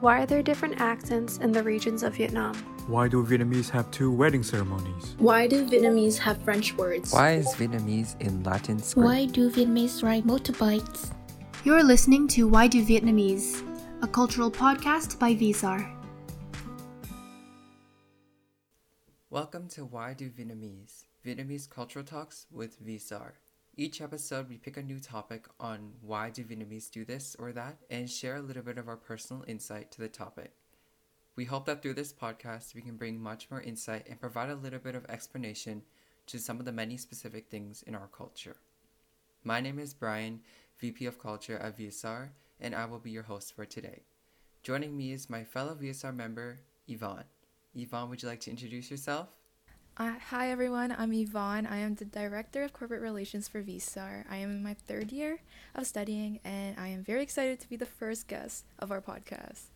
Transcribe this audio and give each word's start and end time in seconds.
Why 0.00 0.20
are 0.20 0.26
there 0.26 0.42
different 0.42 0.78
accents 0.78 1.38
in 1.38 1.52
the 1.52 1.62
regions 1.62 2.02
of 2.02 2.16
Vietnam? 2.16 2.54
Why 2.86 3.08
do 3.08 3.24
Vietnamese 3.24 3.70
have 3.70 3.90
two 3.90 4.12
wedding 4.12 4.42
ceremonies? 4.42 5.16
Why 5.18 5.46
do 5.46 5.64
Vietnamese 5.66 6.18
have 6.18 6.36
French 6.42 6.74
words? 6.74 7.14
Why 7.14 7.32
is 7.32 7.46
Vietnamese 7.54 8.20
in 8.20 8.42
Latin 8.42 8.78
script? 8.78 9.06
Why 9.06 9.24
do 9.24 9.50
Vietnamese 9.50 10.02
ride 10.02 10.24
motorbikes? 10.24 11.14
You're 11.64 11.82
listening 11.82 12.28
to 12.28 12.46
Why 12.46 12.68
Do 12.68 12.84
Vietnamese, 12.84 13.64
a 14.02 14.06
cultural 14.06 14.50
podcast 14.50 15.18
by 15.18 15.34
VSAR. 15.34 15.90
Welcome 19.30 19.66
to 19.68 19.86
Why 19.86 20.12
Do 20.12 20.28
Vietnamese, 20.28 21.04
Vietnamese 21.24 21.70
Cultural 21.70 22.04
Talks 22.04 22.46
with 22.52 22.84
VSAR. 22.86 23.32
Each 23.78 24.00
episode, 24.00 24.48
we 24.48 24.56
pick 24.56 24.78
a 24.78 24.82
new 24.82 24.98
topic 24.98 25.44
on 25.60 25.92
why 26.00 26.30
do 26.30 26.42
Vietnamese 26.42 26.90
do 26.90 27.04
this 27.04 27.36
or 27.38 27.52
that 27.52 27.76
and 27.90 28.10
share 28.10 28.36
a 28.36 28.40
little 28.40 28.62
bit 28.62 28.78
of 28.78 28.88
our 28.88 28.96
personal 28.96 29.44
insight 29.46 29.92
to 29.92 30.00
the 30.00 30.08
topic. 30.08 30.52
We 31.36 31.44
hope 31.44 31.66
that 31.66 31.82
through 31.82 31.92
this 31.92 32.10
podcast, 32.10 32.74
we 32.74 32.80
can 32.80 32.96
bring 32.96 33.20
much 33.20 33.50
more 33.50 33.60
insight 33.60 34.06
and 34.08 34.18
provide 34.18 34.48
a 34.48 34.54
little 34.54 34.78
bit 34.78 34.94
of 34.94 35.04
explanation 35.10 35.82
to 36.28 36.38
some 36.38 36.58
of 36.58 36.64
the 36.64 36.72
many 36.72 36.96
specific 36.96 37.50
things 37.50 37.82
in 37.82 37.94
our 37.94 38.08
culture. 38.08 38.56
My 39.44 39.60
name 39.60 39.78
is 39.78 39.92
Brian, 39.92 40.40
VP 40.78 41.04
of 41.04 41.18
Culture 41.18 41.58
at 41.58 41.76
VSR, 41.76 42.30
and 42.58 42.74
I 42.74 42.86
will 42.86 42.98
be 42.98 43.10
your 43.10 43.24
host 43.24 43.54
for 43.54 43.66
today. 43.66 44.04
Joining 44.62 44.96
me 44.96 45.12
is 45.12 45.28
my 45.28 45.44
fellow 45.44 45.74
VSR 45.74 46.16
member, 46.16 46.60
Yvonne. 46.88 47.24
Yvonne, 47.74 48.08
would 48.08 48.22
you 48.22 48.28
like 48.30 48.40
to 48.40 48.50
introduce 48.50 48.90
yourself? 48.90 49.28
Uh, 49.98 50.12
hi 50.28 50.50
everyone, 50.50 50.94
I'm 50.98 51.10
Yvonne. 51.14 51.64
I 51.66 51.78
am 51.78 51.94
the 51.94 52.04
Director 52.04 52.62
of 52.62 52.74
Corporate 52.74 53.00
Relations 53.00 53.48
for 53.48 53.62
VSAR. 53.62 54.24
I 54.30 54.36
am 54.36 54.50
in 54.50 54.62
my 54.62 54.74
third 54.74 55.10
year 55.10 55.38
of 55.74 55.86
studying 55.86 56.38
and 56.44 56.78
I 56.78 56.88
am 56.88 57.02
very 57.02 57.22
excited 57.22 57.60
to 57.60 57.68
be 57.70 57.76
the 57.76 57.86
first 57.86 58.28
guest 58.28 58.66
of 58.78 58.92
our 58.92 59.00
podcast. 59.00 59.68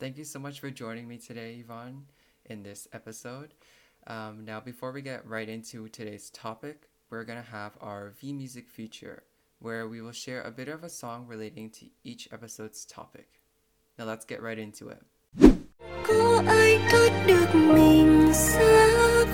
Thank 0.00 0.18
you 0.18 0.24
so 0.24 0.40
much 0.40 0.58
for 0.58 0.70
joining 0.70 1.06
me 1.06 1.18
today, 1.18 1.60
Yvonne, 1.60 2.06
in 2.46 2.64
this 2.64 2.88
episode. 2.92 3.54
Um, 4.08 4.44
now, 4.44 4.58
before 4.58 4.90
we 4.90 5.02
get 5.02 5.24
right 5.24 5.48
into 5.48 5.88
today's 5.88 6.30
topic, 6.30 6.88
we're 7.08 7.22
going 7.22 7.40
to 7.40 7.50
have 7.50 7.78
our 7.80 8.10
V 8.20 8.32
Music 8.32 8.68
feature 8.68 9.22
where 9.60 9.86
we 9.86 10.00
will 10.00 10.10
share 10.10 10.42
a 10.42 10.50
bit 10.50 10.66
of 10.66 10.82
a 10.82 10.88
song 10.88 11.28
relating 11.28 11.70
to 11.70 11.86
each 12.02 12.28
episode's 12.32 12.84
topic. 12.84 13.40
Now, 13.96 14.06
let's 14.06 14.24
get 14.24 14.42
right 14.42 14.58
into 14.58 14.88
it. 14.88 15.00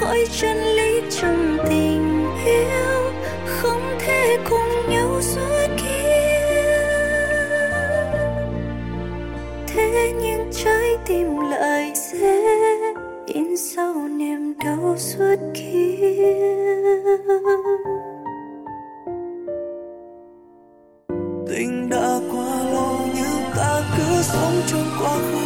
Có 0.01 0.07
khỏi 0.07 0.25
chân 0.41 0.57
lý 0.57 1.01
trong 1.11 1.59
tình 1.69 2.27
yêu, 2.45 3.13
không 3.47 3.99
thể 3.99 4.39
cùng 4.51 4.91
nhau 4.91 5.21
suốt 5.23 5.67
kia 5.77 6.07
thế 9.67 10.13
nhưng 10.23 10.51
trái 10.53 10.97
tim 11.07 11.39
lại 11.51 11.93
dễ 12.13 12.57
in 13.27 13.57
sâu 13.57 13.95
niềm 13.95 14.55
đau 14.65 14.95
suốt 14.99 15.37
kia. 15.55 16.27
Tình 21.49 21.89
đã 21.91 22.21
qua 22.33 22.71
lâu 22.73 22.99
nhưng 23.15 23.53
ta 23.57 23.83
cứ 23.97 24.23
sống 24.23 24.63
trong 24.67 24.87
quá 25.01 25.19
khứ. 25.19 25.46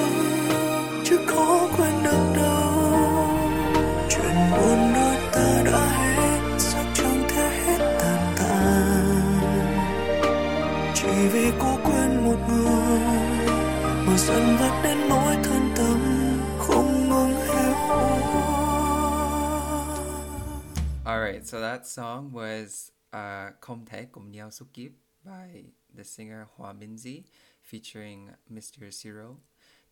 Alright, 21.31 21.47
so 21.47 21.61
that 21.61 21.87
song 21.87 22.33
was 22.33 22.91
uh, 23.13 23.53
Không 23.61 23.87
thể 23.87 24.07
cùng 24.13 24.31
nhau 24.33 24.51
suốt 24.51 24.67
kiếp 24.73 24.91
by 25.25 25.65
the 25.97 26.05
singer 26.05 26.47
Hoa 26.57 26.73
Minzy 26.73 27.23
featuring 27.63 28.31
Mr. 28.53 28.91
Siro. 28.91 29.37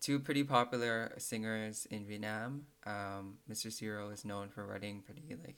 Two 0.01 0.19
pretty 0.19 0.43
popular 0.43 1.13
singers 1.17 1.87
in 1.89 2.05
Vietnam. 2.05 2.65
Um, 2.85 3.37
Mr. 3.49 3.71
Siro 3.71 4.11
is 4.11 4.25
known 4.25 4.49
for 4.49 4.65
writing 4.65 5.01
pretty 5.01 5.35
like 5.45 5.55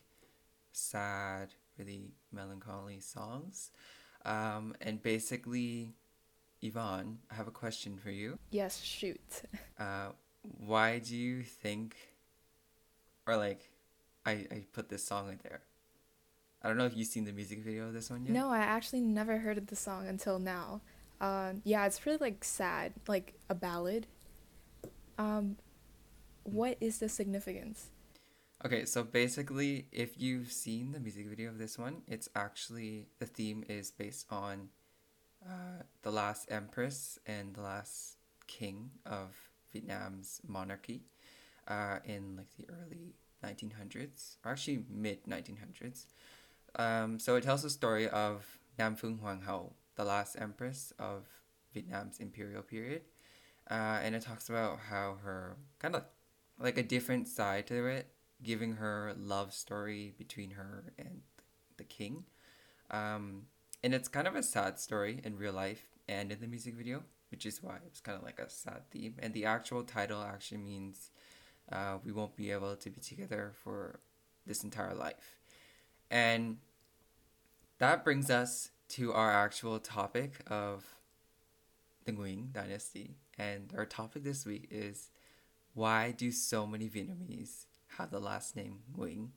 sad, 0.71 1.55
really 1.79 2.13
melancholy 2.31 2.99
songs. 2.99 3.71
Um, 4.23 4.75
and 4.81 5.01
basically, 5.01 5.95
Yvonne, 6.61 7.17
I 7.31 7.33
have 7.33 7.47
a 7.47 7.51
question 7.51 7.97
for 7.97 8.11
you. 8.11 8.37
Yes, 8.51 8.79
shoot. 8.83 9.41
Uh, 9.79 10.11
why 10.59 10.99
do 10.99 11.15
you 11.15 11.41
think, 11.41 11.95
or 13.25 13.35
like, 13.35 13.71
I, 14.27 14.31
I 14.51 14.65
put 14.71 14.89
this 14.89 15.03
song 15.03 15.29
in 15.29 15.39
there? 15.41 15.61
I 16.63 16.67
don't 16.67 16.77
know 16.77 16.85
if 16.85 16.95
you've 16.95 17.07
seen 17.07 17.25
the 17.25 17.33
music 17.33 17.59
video 17.59 17.87
of 17.87 17.93
this 17.93 18.09
one 18.09 18.25
yet. 18.25 18.33
No, 18.33 18.49
I 18.49 18.59
actually 18.59 19.01
never 19.01 19.39
heard 19.39 19.57
of 19.57 19.67
the 19.67 19.75
song 19.75 20.07
until 20.07 20.37
now. 20.37 20.81
Uh, 21.19 21.53
yeah, 21.63 21.85
it's 21.85 21.99
pretty 21.99 22.19
like 22.19 22.43
sad, 22.43 22.93
like 23.07 23.33
a 23.49 23.55
ballad. 23.55 24.07
Um, 25.17 25.57
what 26.43 26.77
is 26.79 26.99
the 26.99 27.09
significance? 27.09 27.87
Okay, 28.63 28.85
so 28.85 29.03
basically, 29.03 29.87
if 29.91 30.19
you've 30.19 30.51
seen 30.51 30.91
the 30.91 30.99
music 30.99 31.27
video 31.27 31.49
of 31.49 31.57
this 31.57 31.79
one, 31.79 32.03
it's 32.07 32.29
actually 32.35 33.07
the 33.17 33.25
theme 33.25 33.63
is 33.67 33.89
based 33.89 34.27
on 34.29 34.69
uh, 35.43 35.81
the 36.03 36.11
last 36.11 36.51
empress 36.51 37.17
and 37.25 37.55
the 37.55 37.61
last 37.61 38.17
king 38.45 38.91
of 39.03 39.35
Vietnam's 39.73 40.41
monarchy 40.47 41.01
uh, 41.67 41.99
in 42.05 42.37
like 42.37 42.55
the 42.57 42.67
early 42.69 43.15
1900s, 43.43 44.35
or 44.45 44.51
actually 44.51 44.85
mid 44.89 45.23
1900s. 45.23 46.05
Um, 46.75 47.19
so 47.19 47.35
it 47.35 47.43
tells 47.43 47.63
the 47.63 47.69
story 47.69 48.07
of 48.07 48.59
Nam 48.77 48.95
Phuong 48.95 49.19
Hoàng 49.19 49.45
Hậu, 49.45 49.73
the 49.95 50.05
last 50.05 50.35
empress 50.39 50.93
of 50.97 51.27
Vietnam's 51.73 52.19
imperial 52.19 52.61
period. 52.61 53.01
Uh, 53.69 53.99
and 54.03 54.15
it 54.15 54.21
talks 54.21 54.49
about 54.49 54.79
how 54.89 55.17
her 55.23 55.57
kind 55.79 55.95
of 55.95 56.03
like 56.59 56.77
a 56.77 56.83
different 56.83 57.27
side 57.27 57.67
to 57.67 57.87
it, 57.87 58.07
giving 58.43 58.73
her 58.73 59.13
love 59.17 59.53
story 59.53 60.13
between 60.17 60.51
her 60.51 60.93
and 60.97 61.21
the 61.77 61.83
king. 61.83 62.25
Um, 62.89 63.43
and 63.83 63.93
it's 63.93 64.07
kind 64.07 64.27
of 64.27 64.35
a 64.35 64.43
sad 64.43 64.79
story 64.79 65.21
in 65.23 65.37
real 65.37 65.53
life 65.53 65.83
and 66.07 66.31
in 66.31 66.39
the 66.39 66.47
music 66.47 66.75
video, 66.75 67.03
which 67.31 67.45
is 67.45 67.63
why 67.63 67.77
it's 67.85 68.01
kind 68.01 68.17
of 68.17 68.23
like 68.23 68.39
a 68.39 68.49
sad 68.49 68.89
theme. 68.91 69.15
And 69.19 69.33
the 69.33 69.45
actual 69.45 69.83
title 69.83 70.21
actually 70.21 70.59
means 70.59 71.11
uh, 71.71 71.97
we 72.03 72.11
won't 72.11 72.35
be 72.35 72.51
able 72.51 72.75
to 72.75 72.89
be 72.89 72.99
together 72.99 73.53
for 73.63 73.99
this 74.45 74.63
entire 74.63 74.93
life. 74.93 75.40
And 76.11 76.57
that 77.79 78.03
brings 78.03 78.29
us 78.29 78.69
to 78.89 79.13
our 79.13 79.31
actual 79.31 79.79
topic 79.79 80.33
of 80.47 80.85
the 82.03 82.11
Nguyen 82.11 82.51
dynasty. 82.51 83.15
And 83.37 83.73
our 83.77 83.85
topic 83.85 84.23
this 84.23 84.45
week 84.45 84.67
is 84.69 85.09
why 85.73 86.11
do 86.11 86.31
so 86.31 86.67
many 86.67 86.89
Vietnamese 86.89 87.65
have 87.97 88.11
the 88.11 88.19
last 88.19 88.57
name 88.57 88.79
Nguyen? 88.95 89.29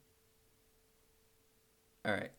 All 2.05 2.13
right. 2.13 2.33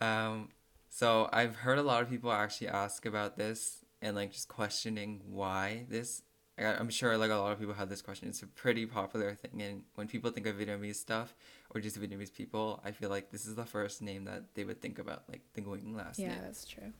um, 0.00 0.48
so 0.90 1.28
I've 1.32 1.56
heard 1.56 1.78
a 1.78 1.82
lot 1.82 2.02
of 2.02 2.10
people 2.10 2.32
actually 2.32 2.68
ask 2.68 3.06
about 3.06 3.36
this 3.36 3.84
and 4.02 4.16
like 4.16 4.32
just 4.32 4.48
questioning 4.48 5.20
why 5.24 5.86
this. 5.88 6.22
I- 6.58 6.76
I'm 6.78 6.90
sure 6.90 7.16
like 7.16 7.30
a 7.30 7.34
lot 7.34 7.52
of 7.52 7.58
people 7.58 7.74
have 7.74 7.88
this 7.88 8.02
question. 8.02 8.28
It's 8.28 8.42
a 8.42 8.46
pretty 8.46 8.86
popular 8.86 9.34
thing, 9.34 9.62
and 9.62 9.82
when 9.94 10.08
people 10.08 10.30
think 10.30 10.46
of 10.46 10.56
Vietnamese 10.56 10.96
stuff 10.96 11.34
or 11.70 11.80
just 11.80 12.00
Vietnamese 12.00 12.32
people, 12.32 12.80
I 12.84 12.92
feel 12.92 13.10
like 13.10 13.30
this 13.30 13.46
is 13.46 13.54
the 13.54 13.64
first 13.64 14.02
name 14.02 14.24
that 14.24 14.54
they 14.54 14.64
would 14.64 14.80
think 14.80 14.98
about, 14.98 15.24
like 15.28 15.42
the 15.54 15.62
Nguyen 15.62 15.96
last 15.96 16.18
yeah, 16.18 16.28
name. 16.28 16.36
Yeah, 16.36 16.42
that's 16.44 16.64
true. 16.64 16.92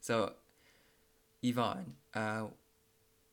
So, 0.00 0.32
Yvonne, 1.42 1.94
uh, 2.14 2.46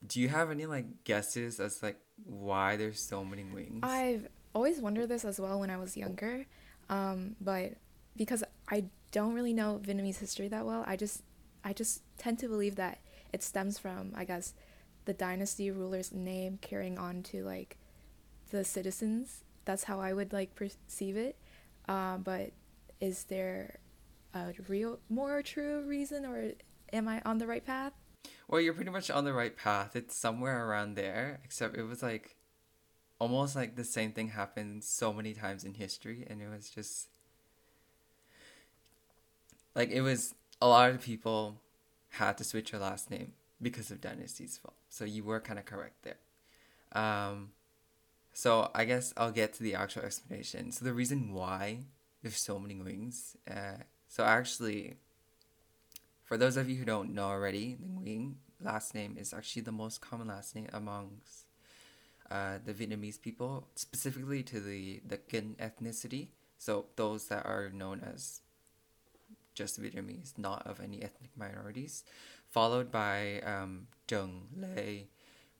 do 0.05 0.19
you 0.19 0.29
have 0.29 0.51
any 0.51 0.65
like 0.65 1.03
guesses 1.03 1.59
as 1.59 1.83
like 1.83 1.99
why 2.25 2.75
there's 2.77 2.99
so 2.99 3.23
many 3.25 3.43
Nguyens? 3.43 3.79
I've 3.83 4.27
always 4.53 4.79
wondered 4.79 5.09
this 5.09 5.25
as 5.25 5.39
well 5.39 5.59
when 5.59 5.69
I 5.69 5.77
was 5.77 5.97
younger, 5.97 6.45
um, 6.89 7.35
but 7.41 7.73
because 8.15 8.43
I 8.69 8.85
don't 9.11 9.33
really 9.33 9.53
know 9.53 9.79
Vietnamese 9.83 10.19
history 10.19 10.47
that 10.49 10.65
well, 10.65 10.83
I 10.87 10.95
just 10.95 11.23
I 11.63 11.73
just 11.73 12.03
tend 12.17 12.39
to 12.39 12.47
believe 12.47 12.75
that 12.75 12.99
it 13.33 13.43
stems 13.43 13.77
from 13.77 14.13
I 14.15 14.25
guess 14.25 14.53
the 15.05 15.13
dynasty 15.13 15.71
ruler's 15.71 16.11
name 16.11 16.59
carrying 16.61 16.97
on 16.97 17.23
to 17.23 17.43
like 17.43 17.77
the 18.51 18.63
citizens. 18.63 19.43
That's 19.65 19.85
how 19.85 19.99
I 19.99 20.13
would 20.13 20.33
like 20.33 20.55
perceive 20.55 21.17
it. 21.17 21.37
Uh, 21.87 22.17
but 22.17 22.51
is 22.99 23.25
there 23.25 23.79
a 24.33 24.53
real 24.67 24.99
more 25.09 25.41
true 25.41 25.81
reason, 25.81 26.25
or 26.25 26.53
am 26.93 27.07
I 27.07 27.21
on 27.25 27.37
the 27.37 27.47
right 27.47 27.65
path? 27.65 27.93
Well, 28.47 28.61
you're 28.61 28.73
pretty 28.73 28.91
much 28.91 29.09
on 29.09 29.25
the 29.25 29.33
right 29.33 29.55
path. 29.55 29.95
It's 29.95 30.15
somewhere 30.15 30.67
around 30.67 30.95
there, 30.95 31.39
except 31.43 31.77
it 31.77 31.83
was 31.83 32.03
like 32.03 32.35
almost 33.19 33.55
like 33.55 33.75
the 33.75 33.83
same 33.83 34.11
thing 34.11 34.29
happened 34.29 34.83
so 34.83 35.11
many 35.13 35.33
times 35.33 35.63
in 35.63 35.73
history, 35.73 36.25
and 36.29 36.41
it 36.41 36.49
was 36.49 36.69
just 36.69 37.09
like 39.75 39.89
it 39.89 40.01
was 40.01 40.35
a 40.61 40.67
lot 40.67 40.91
of 40.91 41.01
people 41.01 41.61
had 42.13 42.37
to 42.37 42.43
switch 42.43 42.71
their 42.71 42.79
last 42.79 43.09
name 43.09 43.33
because 43.61 43.91
of 43.91 44.01
dynasty's 44.01 44.57
fault. 44.57 44.75
So 44.89 45.05
you 45.05 45.23
were 45.23 45.39
kind 45.39 45.59
of 45.59 45.65
correct 45.65 46.03
there. 46.03 46.17
Um, 46.91 47.51
so 48.33 48.71
I 48.73 48.85
guess 48.85 49.13
I'll 49.17 49.31
get 49.31 49.53
to 49.55 49.63
the 49.63 49.75
actual 49.75 50.03
explanation. 50.03 50.71
So 50.71 50.85
the 50.85 50.93
reason 50.93 51.33
why 51.33 51.79
there's 52.21 52.37
so 52.37 52.59
many 52.59 52.75
Nguyens, 52.75 53.35
uh, 53.49 53.83
so 54.07 54.23
actually, 54.23 54.95
for 56.23 56.37
those 56.37 56.57
of 56.57 56.69
you 56.69 56.77
who 56.77 56.85
don't 56.85 57.13
know 57.13 57.25
already, 57.25 57.75
the 57.75 57.87
Nguyen 57.87 58.35
last 58.61 58.93
name 58.93 59.17
is 59.19 59.33
actually 59.33 59.63
the 59.63 59.71
most 59.71 60.01
common 60.01 60.27
last 60.27 60.55
name 60.55 60.67
amongst 60.73 61.45
uh, 62.29 62.59
the 62.63 62.73
Vietnamese 62.73 63.21
people, 63.21 63.67
specifically 63.75 64.43
to 64.43 64.59
the 64.59 65.01
the 65.05 65.17
Kinh 65.17 65.55
ethnicity. 65.59 66.29
So 66.57 66.85
those 66.95 67.27
that 67.27 67.45
are 67.45 67.69
known 67.73 68.01
as 68.01 68.41
just 69.53 69.81
Vietnamese, 69.81 70.37
not 70.37 70.65
of 70.67 70.79
any 70.79 71.01
ethnic 71.01 71.31
minorities, 71.37 72.03
followed 72.49 72.91
by 72.91 73.41
um, 73.41 73.87
Trần, 74.07 74.41
Lê, 74.57 75.05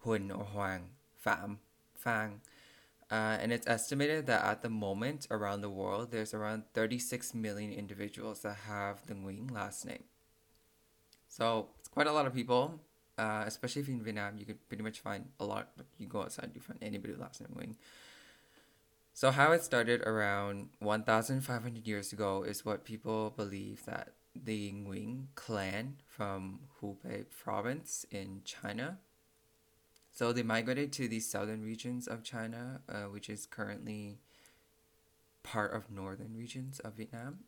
Huỳnh, 0.06 0.32
or 0.38 0.46
Hoàng, 0.46 0.90
Phạm, 1.24 1.58
Phan. 1.94 2.42
Uh, 3.12 3.38
and 3.42 3.52
it's 3.52 3.68
estimated 3.68 4.28
that 4.28 4.44
at 4.46 4.62
the 4.62 4.70
moment 4.70 5.28
around 5.32 5.62
the 5.62 5.70
world, 5.70 6.12
there's 6.12 6.34
around 6.34 6.64
36 6.74 7.34
million 7.34 7.74
individuals 7.74 8.42
that 8.42 8.56
have 8.68 9.06
the 9.08 9.16
Nguyen 9.16 9.50
last 9.52 9.86
name. 9.86 10.04
So 11.28 11.70
it's 11.80 11.88
quite 11.88 12.06
a 12.06 12.12
lot 12.12 12.28
of 12.28 12.36
people, 12.36 12.80
uh, 13.18 13.44
especially 13.48 13.82
if 13.82 13.88
you're 13.88 13.98
in 13.98 14.04
Vietnam, 14.04 14.38
you 14.38 14.46
could 14.46 14.68
pretty 14.68 14.84
much 14.84 15.00
find 15.00 15.26
a 15.40 15.46
lot. 15.46 15.70
You 15.98 16.08
go 16.08 16.22
outside, 16.22 16.52
you 16.54 16.62
find 16.62 16.78
anybody 16.84 17.14
with 17.14 17.22
last 17.22 17.42
name 17.42 17.50
Nguyen. 17.56 17.76
So 19.14 19.32
how 19.32 19.52
it 19.52 19.64
started 19.64 20.02
around 20.04 20.70
1,500 20.80 21.88
years 21.88 22.14
ago 22.14 22.44
is 22.44 22.64
what 22.64 22.86
people 22.86 23.34
believe 23.36 23.84
that 23.86 24.14
the 24.36 24.72
Nguyen 24.72 25.26
clan 25.36 25.96
from 26.06 26.60
Hubei 26.82 27.26
province 27.30 28.06
in 28.12 28.42
China. 28.46 29.00
So 30.12 30.34
they 30.34 30.44
migrated 30.44 30.92
to 30.94 31.08
the 31.08 31.20
southern 31.20 31.64
regions 31.64 32.08
of 32.08 32.24
China, 32.24 32.82
uh, 32.90 33.04
which 33.04 33.30
is 33.30 33.46
currently 33.46 34.20
part 35.44 35.74
of 35.74 35.90
northern 35.92 36.36
regions 36.36 36.80
of 36.80 36.94
Vietnam. 36.96 37.40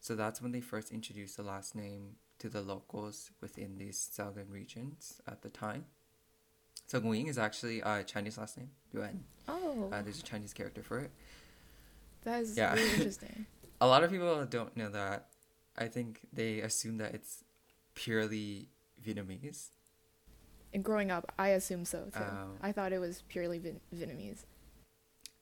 So 0.00 0.14
that's 0.14 0.40
when 0.40 0.52
they 0.52 0.60
first 0.60 0.92
introduced 0.92 1.36
the 1.36 1.42
last 1.42 1.74
name 1.74 2.16
to 2.38 2.48
the 2.48 2.62
locals 2.62 3.30
within 3.40 3.76
these 3.78 3.98
southern 4.12 4.50
regions 4.50 5.20
at 5.26 5.42
the 5.42 5.48
time. 5.50 5.84
So 6.86 7.00
Nguyen 7.00 7.28
is 7.28 7.38
actually 7.38 7.80
a 7.80 8.02
Chinese 8.02 8.36
last 8.38 8.56
name, 8.58 8.70
Yuan. 8.92 9.24
Oh, 9.46 9.88
Uh, 9.92 10.02
there's 10.02 10.20
a 10.20 10.22
Chinese 10.24 10.52
character 10.52 10.82
for 10.82 10.98
it. 11.00 11.10
that 12.24 12.42
is 12.42 12.56
yeah. 12.56 12.74
really 12.74 12.90
interesting. 12.94 13.46
A 13.80 13.86
lot 13.86 14.04
of 14.04 14.10
people 14.10 14.44
don't 14.46 14.76
know 14.76 14.90
that. 14.90 15.28
I 15.76 15.86
think 15.86 16.20
they 16.32 16.60
assume 16.60 16.98
that 16.98 17.14
it's 17.14 17.44
purely 17.94 18.68
Vietnamese. 19.04 19.68
And 20.72 20.84
growing 20.84 21.10
up, 21.10 21.32
I 21.38 21.48
assume 21.48 21.84
so 21.84 22.04
too. 22.12 22.20
Oh. 22.20 22.50
I 22.62 22.72
thought 22.72 22.92
it 22.92 22.98
was 22.98 23.22
purely 23.28 23.58
Vin- 23.58 23.80
Vietnamese. 23.94 24.44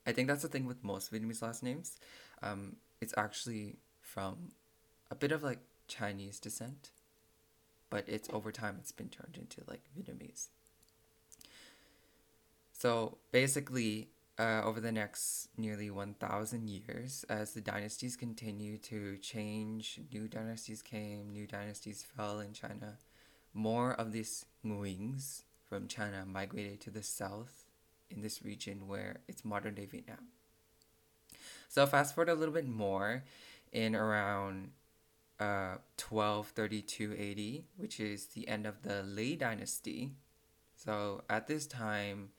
I 0.07 0.11
think 0.11 0.27
that's 0.27 0.41
the 0.41 0.47
thing 0.47 0.65
with 0.65 0.83
most 0.83 1.11
Vietnamese 1.13 1.41
last 1.41 1.61
names. 1.61 1.97
Um, 2.41 2.77
it's 3.01 3.13
actually 3.17 3.77
from 4.01 4.51
a 5.11 5.15
bit 5.15 5.31
of 5.31 5.43
like 5.43 5.59
Chinese 5.87 6.39
descent, 6.39 6.89
but 7.89 8.05
it's 8.07 8.29
over 8.31 8.51
time 8.51 8.77
it's 8.79 8.91
been 8.91 9.09
turned 9.09 9.37
into 9.37 9.61
like 9.67 9.81
Vietnamese. 9.97 10.47
So 12.73 13.17
basically, 13.31 14.09
uh, 14.39 14.61
over 14.63 14.79
the 14.79 14.91
next 14.91 15.49
nearly 15.57 15.89
1,000 15.89 16.69
years, 16.69 17.25
as 17.29 17.53
the 17.53 17.61
dynasties 17.61 18.15
continue 18.15 18.77
to 18.77 19.17
change, 19.17 19.99
new 20.13 20.29
dynasties 20.29 20.81
came, 20.81 21.29
new 21.29 21.45
dynasties 21.45 22.03
fell 22.15 22.39
in 22.39 22.53
China, 22.53 22.97
more 23.53 23.93
of 23.93 24.13
these 24.13 24.45
Nguyen's 24.65 25.43
from 25.67 25.87
China 25.87 26.25
migrated 26.25 26.79
to 26.81 26.89
the 26.89 27.03
south 27.03 27.65
in 28.09 28.21
this 28.21 28.41
region 28.41 28.87
where 28.87 29.17
it's 29.27 29.43
modern 29.43 29.75
day 29.75 29.85
Vietnam. 29.85 30.29
So 31.67 31.85
fast 31.85 32.15
forward 32.15 32.31
a 32.31 32.35
little 32.35 32.53
bit 32.53 32.67
more 32.67 33.23
in 33.73 33.93
around 33.93 34.71
uh, 35.39 35.77
1232 36.09 37.11
AD, 37.11 37.63
which 37.77 37.99
is 37.99 38.27
the 38.27 38.47
end 38.47 38.65
of 38.65 38.83
the 38.83 39.03
Lý 39.03 39.37
dynasty. 39.37 40.13
So 40.75 41.23
at 41.29 41.47
this 41.47 41.67
time, 41.67 42.29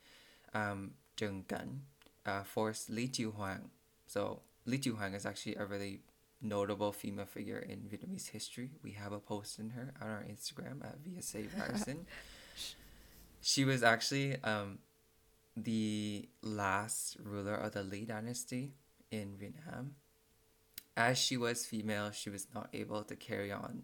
um, 0.55 0.93
Trần 1.21 1.43
Cảnh 1.43 1.81
uh, 2.27 2.45
forced 2.45 2.91
Lý 2.91 3.09
Chiêu 3.13 3.33
Hoàng. 3.33 3.69
So 4.07 4.41
Lý 4.67 4.79
Chiêu 4.79 4.97
Hoàng 4.97 5.15
is 5.15 5.27
actually 5.27 5.57
a 5.57 5.67
really 5.67 6.01
notable 6.41 6.93
female 6.93 7.27
figure 7.27 7.59
in 7.59 7.89
Vietnamese 7.91 8.31
history. 8.31 8.71
We 8.83 8.93
have 8.93 9.13
a 9.13 9.21
post 9.21 9.59
in 9.59 9.71
her 9.71 9.93
on 10.01 10.09
our 10.09 10.25
Instagram 10.25 10.83
at 10.83 10.97
VSA 11.05 11.49
Ryerson. 11.59 12.07
she 13.43 13.65
was 13.65 13.83
actually 13.83 14.43
um, 14.43 14.79
the 15.57 16.29
last 16.43 17.17
ruler 17.23 17.55
of 17.55 17.73
the 17.73 17.81
Lý 17.81 18.07
dynasty 18.07 18.73
in 19.11 19.37
Vietnam. 19.37 19.97
As 20.97 21.19
she 21.19 21.37
was 21.37 21.67
female, 21.67 22.11
she 22.13 22.31
was 22.31 22.47
not 22.55 22.69
able 22.73 23.05
to 23.05 23.17
carry 23.17 23.53
on 23.53 23.83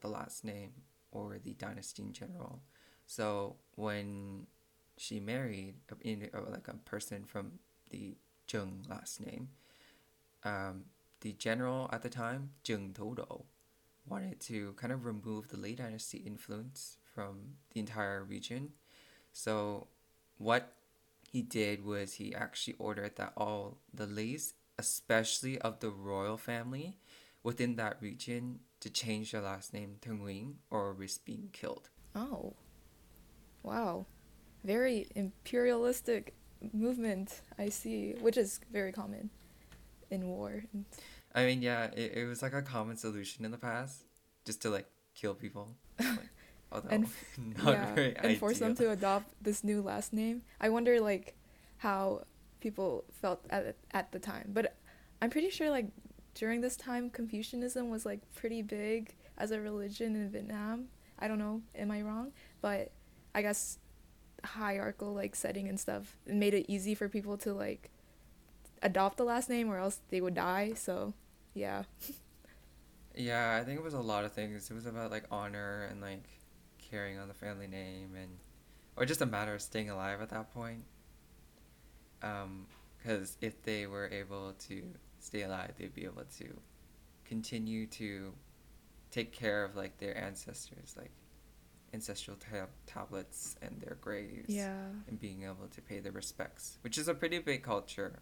the 0.00 0.08
last 0.08 0.44
name 0.44 0.72
or 1.10 1.38
the 1.42 1.52
dynasty 1.52 2.02
in 2.02 2.12
general. 2.12 2.60
So 3.06 3.56
when 3.76 4.46
she 5.00 5.18
married 5.18 5.76
in, 6.02 6.28
like 6.50 6.68
a 6.68 6.74
person 6.84 7.24
from 7.24 7.52
the 7.88 8.18
Trần 8.46 8.86
last 8.86 9.18
name, 9.24 9.48
um, 10.44 10.84
the 11.22 11.32
general 11.32 11.88
at 11.90 12.02
the 12.02 12.10
time, 12.10 12.50
Trần 12.62 12.92
Thủ 12.92 13.16
Độ, 13.16 13.44
wanted 14.06 14.38
to 14.40 14.74
kind 14.74 14.92
of 14.92 15.06
remove 15.06 15.48
the 15.48 15.56
Lý 15.56 15.74
dynasty 15.74 16.18
influence 16.18 16.98
from 17.02 17.56
the 17.72 17.80
entire 17.80 18.22
region. 18.22 18.72
So 19.32 19.86
what 20.36 20.74
he 21.32 21.40
did 21.40 21.82
was 21.82 22.14
he 22.14 22.34
actually 22.34 22.76
ordered 22.78 23.16
that 23.16 23.32
all 23.38 23.78
the 23.94 24.06
Leis, 24.06 24.52
especially 24.78 25.58
of 25.60 25.80
the 25.80 25.90
royal 25.90 26.36
family 26.36 26.98
within 27.42 27.76
that 27.76 27.96
region, 28.02 28.60
to 28.80 28.90
change 28.90 29.32
their 29.32 29.40
last 29.40 29.72
name 29.72 29.96
to 30.02 30.10
Nguyen 30.10 30.56
or 30.70 30.92
risk 30.92 31.24
being 31.24 31.48
killed. 31.52 31.88
Oh, 32.14 32.52
wow, 33.62 34.04
very 34.64 35.06
imperialistic 35.14 36.34
movement. 36.72 37.42
I 37.58 37.68
see, 37.68 38.14
which 38.20 38.36
is 38.36 38.60
very 38.72 38.92
common 38.92 39.30
in 40.10 40.28
war. 40.28 40.64
I 41.34 41.44
mean, 41.46 41.62
yeah, 41.62 41.84
it, 41.96 42.12
it 42.16 42.26
was 42.26 42.42
like 42.42 42.52
a 42.52 42.62
common 42.62 42.96
solution 42.96 43.44
in 43.44 43.50
the 43.50 43.58
past, 43.58 44.04
just 44.44 44.62
to 44.62 44.70
like 44.70 44.86
kill 45.14 45.34
people. 45.34 45.68
Like, 45.98 46.30
although 46.72 46.88
And 46.88 47.06
not 47.64 47.72
yeah, 47.72 47.94
very 47.94 48.16
and 48.16 48.38
force 48.38 48.58
them 48.58 48.74
to 48.76 48.90
adopt 48.90 49.32
this 49.42 49.64
new 49.64 49.82
last 49.82 50.12
name. 50.12 50.42
I 50.60 50.68
wonder 50.68 51.00
like 51.00 51.34
how 51.78 52.24
people 52.60 53.04
felt 53.12 53.44
at 53.50 53.76
at 53.92 54.12
the 54.12 54.18
time. 54.18 54.50
But 54.52 54.74
I'm 55.22 55.30
pretty 55.30 55.50
sure 55.50 55.70
like 55.70 55.86
during 56.34 56.60
this 56.60 56.76
time 56.76 57.10
Confucianism 57.10 57.90
was 57.90 58.06
like 58.06 58.20
pretty 58.34 58.62
big 58.62 59.14
as 59.38 59.50
a 59.50 59.60
religion 59.60 60.16
in 60.16 60.30
Vietnam. 60.30 60.86
I 61.18 61.28
don't 61.28 61.38
know, 61.38 61.62
am 61.74 61.90
I 61.90 62.02
wrong? 62.02 62.32
But 62.60 62.92
I 63.34 63.42
guess 63.42 63.78
hierarchical 64.44 65.14
like 65.14 65.34
setting 65.34 65.68
and 65.68 65.78
stuff 65.78 66.16
it 66.26 66.34
made 66.34 66.54
it 66.54 66.66
easy 66.68 66.94
for 66.94 67.08
people 67.08 67.36
to 67.36 67.52
like 67.52 67.90
adopt 68.82 69.16
the 69.16 69.24
last 69.24 69.48
name 69.48 69.70
or 69.70 69.78
else 69.78 70.00
they 70.10 70.20
would 70.20 70.34
die. 70.34 70.72
So, 70.74 71.14
yeah. 71.54 71.84
Yeah, 73.14 73.58
I 73.60 73.64
think 73.64 73.78
it 73.78 73.82
was 73.82 73.94
a 73.94 74.00
lot 74.00 74.24
of 74.24 74.32
things. 74.32 74.70
It 74.70 74.74
was 74.74 74.86
about 74.86 75.10
like 75.10 75.24
honor 75.30 75.88
and 75.90 76.00
like 76.00 76.24
carrying 76.78 77.18
on 77.18 77.28
the 77.28 77.34
family 77.34 77.66
name 77.66 78.14
and 78.16 78.30
or 78.96 79.04
just 79.04 79.20
a 79.20 79.26
matter 79.26 79.54
of 79.54 79.62
staying 79.62 79.90
alive 79.90 80.20
at 80.20 80.30
that 80.30 80.52
point. 80.52 80.84
Um, 82.22 82.66
because 82.98 83.36
if 83.40 83.62
they 83.62 83.86
were 83.86 84.08
able 84.08 84.52
to 84.68 84.82
stay 85.20 85.42
alive, 85.42 85.72
they'd 85.78 85.94
be 85.94 86.04
able 86.04 86.24
to 86.38 86.60
continue 87.24 87.86
to 87.86 88.32
take 89.10 89.32
care 89.32 89.64
of 89.64 89.74
like 89.74 89.98
their 89.98 90.16
ancestors, 90.16 90.94
like 90.96 91.10
ancestral 91.92 92.36
ta- 92.36 92.66
tablets 92.86 93.56
and 93.62 93.80
their 93.80 93.96
graves. 94.00 94.48
Yeah. 94.48 94.86
And 95.08 95.20
being 95.20 95.44
able 95.44 95.68
to 95.70 95.80
pay 95.80 96.00
their 96.00 96.12
respects, 96.12 96.78
which 96.82 96.98
is 96.98 97.08
a 97.08 97.14
pretty 97.14 97.38
big 97.38 97.62
culture 97.62 98.20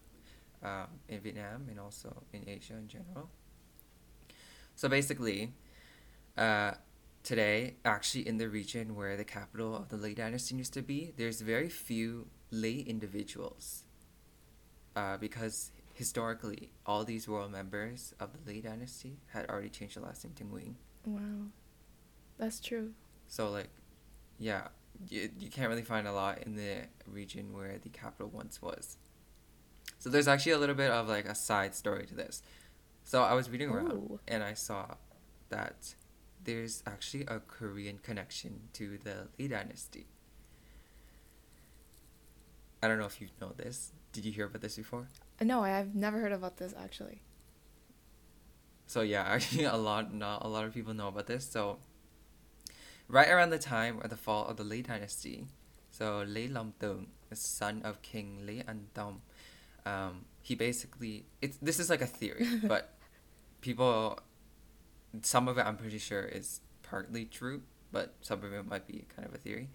um, 0.63 0.89
in 1.09 1.21
Vietnam 1.21 1.67
and 1.69 1.79
also 1.79 2.23
in 2.33 2.49
Asia 2.49 2.75
in 2.75 2.89
general. 2.89 3.31
So 4.75 4.89
basically, 4.89 5.53
uh, 6.37 6.73
today, 7.23 7.75
actually 7.85 8.27
in 8.27 8.39
the 8.39 8.49
region 8.49 8.95
where 8.95 9.17
the 9.17 9.25
capital 9.25 9.77
of 9.77 9.89
the 9.89 9.97
Lý 9.97 10.15
dynasty 10.15 10.55
used 10.57 10.73
to 10.75 10.83
be, 10.83 11.13
there's 11.17 11.41
very 11.41 11.69
few 11.69 12.29
Lý 12.53 12.87
individuals. 12.87 13.85
Uh, 14.97 15.17
because 15.17 15.71
historically, 15.95 16.71
all 16.87 17.05
these 17.05 17.29
royal 17.29 17.49
members 17.49 18.15
of 18.19 18.31
the 18.33 18.53
Lý 18.53 18.63
dynasty 18.63 19.19
had 19.29 19.49
already 19.49 19.69
changed 19.69 19.97
the 19.97 20.01
last 20.01 20.25
name 20.25 20.35
to 20.35 20.45
Nguyen. 20.45 20.75
Wow. 21.05 21.49
That's 22.39 22.61
true. 22.61 22.93
So 23.29 23.51
like, 23.51 23.69
yeah, 24.39 24.69
you, 25.09 25.31
you 25.39 25.51
can't 25.51 25.69
really 25.69 25.83
find 25.83 26.09
a 26.09 26.13
lot 26.13 26.43
in 26.43 26.57
the 26.57 26.87
region 27.07 27.53
where 27.53 27.79
the 27.83 27.89
capital 27.89 28.29
once 28.29 28.61
was. 28.61 28.97
So 29.99 30.11
there's 30.11 30.29
actually 30.29 30.53
a 30.53 30.59
little 30.59 30.75
bit 30.75 30.91
of 30.91 31.09
like 31.09 31.27
a 31.27 31.35
side 31.35 31.75
story 31.75 32.07
to 32.07 32.15
this. 32.15 32.43
So 33.05 33.23
I 33.23 33.35
was 33.35 33.49
reading 33.49 33.71
around 33.71 33.93
Ooh. 33.93 34.21
and 34.29 34.43
I 34.43 34.55
saw 34.55 34.95
that 35.51 35.95
there's 36.45 36.83
actually 36.87 37.25
a 37.27 37.41
Korean 37.41 37.99
connection 37.99 38.69
to 38.75 38.99
the 39.03 39.29
Lý 39.39 39.49
dynasty. 39.49 40.07
I 42.83 42.89
don't 42.89 42.99
know 42.99 43.07
if 43.07 43.21
you 43.21 43.29
know 43.41 43.53
this. 43.57 43.93
Did 44.13 44.25
you 44.25 44.33
hear 44.33 44.47
about 44.47 44.63
this 44.63 44.77
before? 44.77 45.09
No, 45.41 45.63
I 45.63 45.71
have 45.71 45.95
never 45.95 46.21
heard 46.21 46.33
about 46.33 46.59
this 46.59 46.75
actually. 46.81 47.21
So 48.87 49.01
yeah, 49.03 49.23
actually 49.27 49.65
a 49.65 49.77
lot 49.77 50.15
not 50.15 50.45
a 50.45 50.49
lot 50.49 50.65
of 50.65 50.73
people 50.73 50.95
know 50.95 51.09
about 51.09 51.27
this. 51.27 51.49
So 51.49 51.79
right 53.09 53.29
around 53.29 53.51
the 53.51 53.59
time 53.59 54.01
of 54.03 54.11
the 54.11 54.17
fall 54.17 54.47
of 54.47 54.57
the 54.57 54.65
Lý 54.65 54.87
dynasty, 54.87 55.47
so 55.91 56.25
Long 56.27 56.75
Tông, 56.81 57.09
the 57.31 57.37
son 57.37 57.83
of 57.85 58.03
King 58.03 58.45
Anh 58.69 58.87
Tông, 58.95 59.23
um, 59.87 60.25
he 60.43 60.55
basically 60.55 61.27
it's 61.43 61.57
this 61.59 61.79
is 61.79 61.89
like 61.91 62.03
a 62.03 62.07
theory, 62.07 62.47
but 62.65 62.95
people 63.61 64.19
some 65.23 65.49
of 65.49 65.59
it 65.59 65.67
I'm 65.67 65.77
pretty 65.77 65.99
sure 65.99 66.23
is 66.23 66.61
partly 66.83 67.25
true, 67.25 67.63
but 67.93 68.15
some 68.21 68.45
of 68.45 68.53
it 68.53 68.67
might 68.67 68.87
be 68.87 69.05
kind 69.15 69.27
of 69.29 69.35
a 69.35 69.39
theory. 69.39 69.69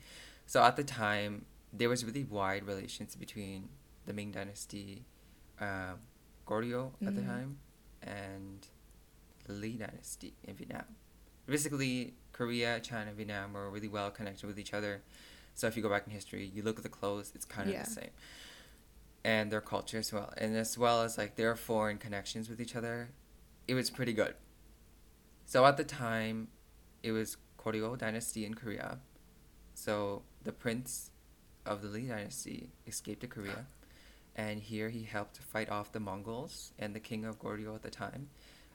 So 0.46 0.62
at 0.64 0.76
the 0.76 0.84
time, 0.84 1.46
there 1.72 1.90
was 1.90 2.04
really 2.06 2.24
wide 2.24 2.66
relations 2.66 3.16
between 3.16 3.70
the 4.06 4.14
Ming 4.14 4.32
Dynasty, 4.32 5.06
um, 5.60 6.00
Goryeo 6.46 6.92
at 7.06 7.16
the 7.16 7.22
Mm. 7.22 7.26
time, 7.28 7.58
and 8.02 8.68
the 9.46 9.54
Lý 9.54 9.78
Dynasty 9.80 10.34
in 10.44 10.56
Vietnam. 10.56 10.86
Basically, 11.46 12.14
Korea, 12.32 12.80
China, 12.80 13.12
Vietnam 13.14 13.54
were 13.54 13.70
really 13.70 13.88
well 13.88 14.10
connected 14.12 14.46
with 14.48 14.58
each 14.60 14.74
other. 14.74 15.02
So 15.54 15.68
if 15.68 15.76
you 15.78 15.84
go 15.84 15.90
back 15.90 16.06
in 16.08 16.12
history, 16.14 16.50
you 16.54 16.64
look 16.64 16.78
at 16.78 16.84
the 16.84 16.90
clothes, 16.90 17.32
it's 17.36 17.46
kind 17.46 17.70
of 17.70 17.76
Yeah. 17.76 17.84
the 17.84 17.90
same. 17.90 18.10
And 19.24 19.52
their 19.52 19.62
culture 19.62 20.00
as 20.00 20.12
well. 20.12 20.34
And 20.38 20.56
as 20.58 20.78
well 20.78 21.02
as 21.04 21.18
like 21.18 21.36
their 21.36 21.56
foreign 21.56 21.98
connections 21.98 22.50
with 22.50 22.60
each 22.60 22.76
other, 22.76 23.10
it 23.68 23.74
was 23.76 23.90
pretty 23.90 24.14
good. 24.14 24.36
So 25.46 25.66
at 25.66 25.78
the 25.78 25.84
time, 25.84 26.48
it 27.04 27.12
was 27.12 27.38
Goryeo 27.58 27.98
dynasty 27.98 28.46
in 28.46 28.54
Korea. 28.56 29.00
So 29.76 30.24
the 30.44 30.52
prince 30.52 31.12
of 31.66 31.82
the 31.82 31.88
Lý 31.88 32.08
dynasty 32.10 32.72
escaped 32.88 33.22
to 33.22 33.28
Korea, 33.28 33.66
and 34.36 34.60
here 34.62 34.90
he 34.90 35.04
helped 35.04 35.38
fight 35.38 35.70
off 35.70 35.92
the 35.92 36.00
Mongols 36.00 36.74
and 36.78 36.94
the 36.96 37.00
king 37.00 37.24
of 37.26 37.40
Goryeo 37.40 37.76
at 37.76 37.84
the 37.84 37.90
time. 37.90 38.30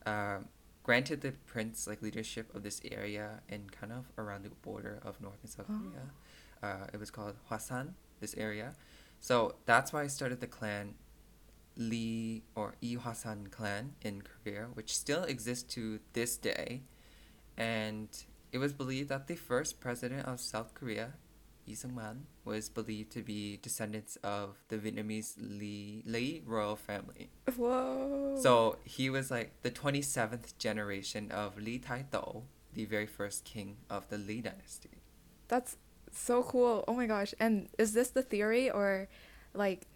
Um, 0.06 0.48
granted 0.88 1.20
the 1.20 1.32
prince 1.52 1.86
like 1.86 2.00
leadership 2.00 2.46
of 2.54 2.62
this 2.62 2.80
area 3.00 3.26
and 3.52 3.70
kind 3.78 3.92
of 3.92 4.04
around 4.16 4.42
the 4.42 4.48
border 4.68 4.98
of 5.08 5.20
North 5.20 5.40
and 5.42 5.50
South 5.56 5.66
Oh. 5.68 5.78
Korea. 5.78 6.06
Uh, 6.66 6.86
it 6.94 6.98
was 6.98 7.10
called 7.10 7.34
Hwasan, 7.50 7.86
this 8.20 8.34
area. 8.38 8.68
So 9.20 9.34
that's 9.66 9.92
why 9.92 10.00
I 10.04 10.06
started 10.06 10.40
the 10.40 10.46
clan 10.46 10.94
Lee 11.76 12.42
or 12.54 12.74
Lee 12.80 12.96
Hwasan 12.96 13.50
clan 13.50 13.84
in 14.00 14.22
Korea, 14.22 14.68
which 14.78 14.96
still 14.96 15.24
exists 15.24 15.66
to 15.74 16.00
this 16.14 16.38
day. 16.38 16.70
And 17.58 18.08
it 18.50 18.58
was 18.58 18.72
believed 18.72 19.10
that 19.10 19.26
the 19.26 19.36
first 19.36 19.80
president 19.80 20.26
of 20.26 20.40
South 20.40 20.72
Korea, 20.72 21.08
Syngman, 21.74 22.22
was 22.44 22.68
believed 22.68 23.12
to 23.12 23.22
be 23.22 23.58
descendants 23.62 24.16
of 24.22 24.56
the 24.68 24.76
Vietnamese 24.78 25.34
Lee, 25.38 26.02
Lee 26.06 26.42
royal 26.46 26.76
family. 26.76 27.30
Whoa. 27.56 28.38
So 28.40 28.76
he 28.84 29.10
was 29.10 29.30
like 29.30 29.62
the 29.62 29.70
27th 29.70 30.56
generation 30.58 31.30
of 31.30 31.56
Lý 31.56 31.82
Tai-to, 31.84 32.42
the 32.74 32.84
very 32.84 33.06
first 33.06 33.44
king 33.44 33.76
of 33.90 34.08
the 34.08 34.16
Lý 34.16 34.42
dynasty. 34.42 35.02
That's 35.48 35.76
so 36.12 36.42
cool. 36.42 36.84
Oh 36.88 36.94
my 36.94 37.06
gosh. 37.06 37.34
And 37.40 37.68
is 37.78 37.92
this 37.92 38.10
the 38.10 38.22
theory 38.22 38.70
or 38.70 39.08
like 39.54 39.86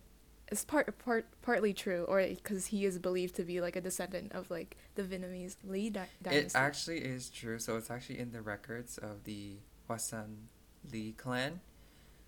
is 0.51 0.65
part 0.65 0.99
part 0.99 1.27
partly 1.41 1.73
true 1.73 2.05
or 2.09 2.27
cuz 2.43 2.67
he 2.67 2.85
is 2.85 2.99
believed 2.99 3.35
to 3.37 3.43
be 3.45 3.61
like 3.61 3.77
a 3.77 3.81
descendant 3.81 4.33
of 4.33 4.51
like 4.51 4.77
the 4.95 5.03
Vietnamese 5.03 5.57
Lee 5.65 5.89
dy- 5.91 6.07
It 6.31 6.53
actually 6.55 6.99
is 6.99 7.31
true. 7.31 7.59
So 7.59 7.77
it's 7.77 7.91
actually 7.91 8.19
in 8.19 8.33
the 8.33 8.43
records 8.43 8.99
of 8.99 9.25
the 9.25 9.57
Hwasan 9.89 10.49
Lee 10.91 11.15
clan. 11.17 11.61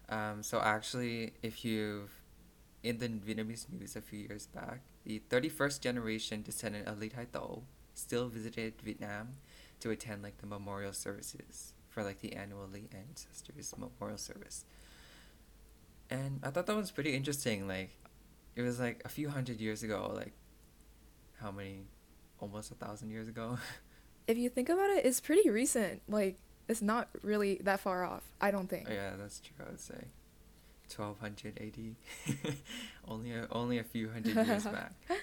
Um, 0.09 0.43
so 0.43 0.61
actually, 0.61 1.33
if 1.43 1.65
you've 1.65 2.11
in 2.83 2.99
the 2.99 3.09
Vietnamese 3.09 3.67
news 3.73 3.97
a 3.97 4.03
few 4.03 4.19
years 4.19 4.47
back, 4.47 4.81
the 5.05 5.23
31st 5.31 5.81
generation 5.81 6.43
descendant 6.43 6.87
of 6.87 6.99
Lý 6.99 7.11
Thái 7.11 7.27
Tổ 7.33 7.63
still 7.95 8.29
visited 8.29 8.75
Vietnam 8.83 9.29
to 9.81 9.91
attend 9.91 10.23
like 10.23 10.39
the 10.39 10.47
memorial 10.47 10.93
services 10.93 11.73
for 11.89 12.03
like 12.03 12.21
the 12.21 12.35
annual 12.35 12.69
Lee 12.71 12.89
Ancestors 12.93 13.75
Memorial 13.79 14.19
Service. 14.19 14.65
And 16.11 16.41
I 16.43 16.51
thought 16.51 16.67
that 16.67 16.77
was 16.77 16.91
pretty 16.91 17.15
interesting. 17.15 17.67
Like, 17.67 17.91
it 18.57 18.63
was 18.63 18.79
like 18.79 19.01
a 19.05 19.09
few 19.09 19.31
hundred 19.31 19.61
years 19.61 19.83
ago. 19.83 20.13
Like, 20.15 20.33
how 21.41 21.51
many? 21.51 21.87
Almost 22.41 22.73
a 22.73 22.75
thousand 22.75 23.11
years 23.11 23.29
ago. 23.29 23.59
if 24.27 24.37
you 24.37 24.51
think 24.51 24.69
about 24.69 24.91
it, 24.91 25.07
it's 25.07 25.21
pretty 25.21 25.49
recent. 25.49 26.03
Like 26.09 26.39
it's 26.68 26.83
not 26.83 27.09
really 27.23 27.61
that 27.64 27.80
far 27.80 28.04
off. 28.04 28.23
I 28.40 28.50
don't 28.50 28.68
think. 28.68 28.88
Yeah, 28.88 29.12
that's 29.18 29.40
true. 29.40 29.64
I 29.66 29.71
would 29.71 29.80
say, 29.80 30.04
twelve 30.88 31.18
hundred 31.21 31.59
AD, 31.61 32.54
only 33.09 33.33
a, 33.33 33.47
only 33.50 33.78
a 33.78 33.85
few 33.85 34.11
hundred 34.11 34.35
years 34.47 34.64
back. 34.64 34.92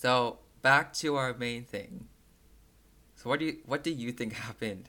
So 0.00 0.38
back 0.62 0.92
to 1.02 1.16
our 1.16 1.34
main 1.34 1.64
thing. 1.64 2.06
So 3.16 3.28
what 3.28 3.40
do 3.40 3.46
you 3.46 3.56
what 3.66 3.82
do 3.82 3.90
you 3.90 4.12
think 4.12 4.32
happened 4.32 4.88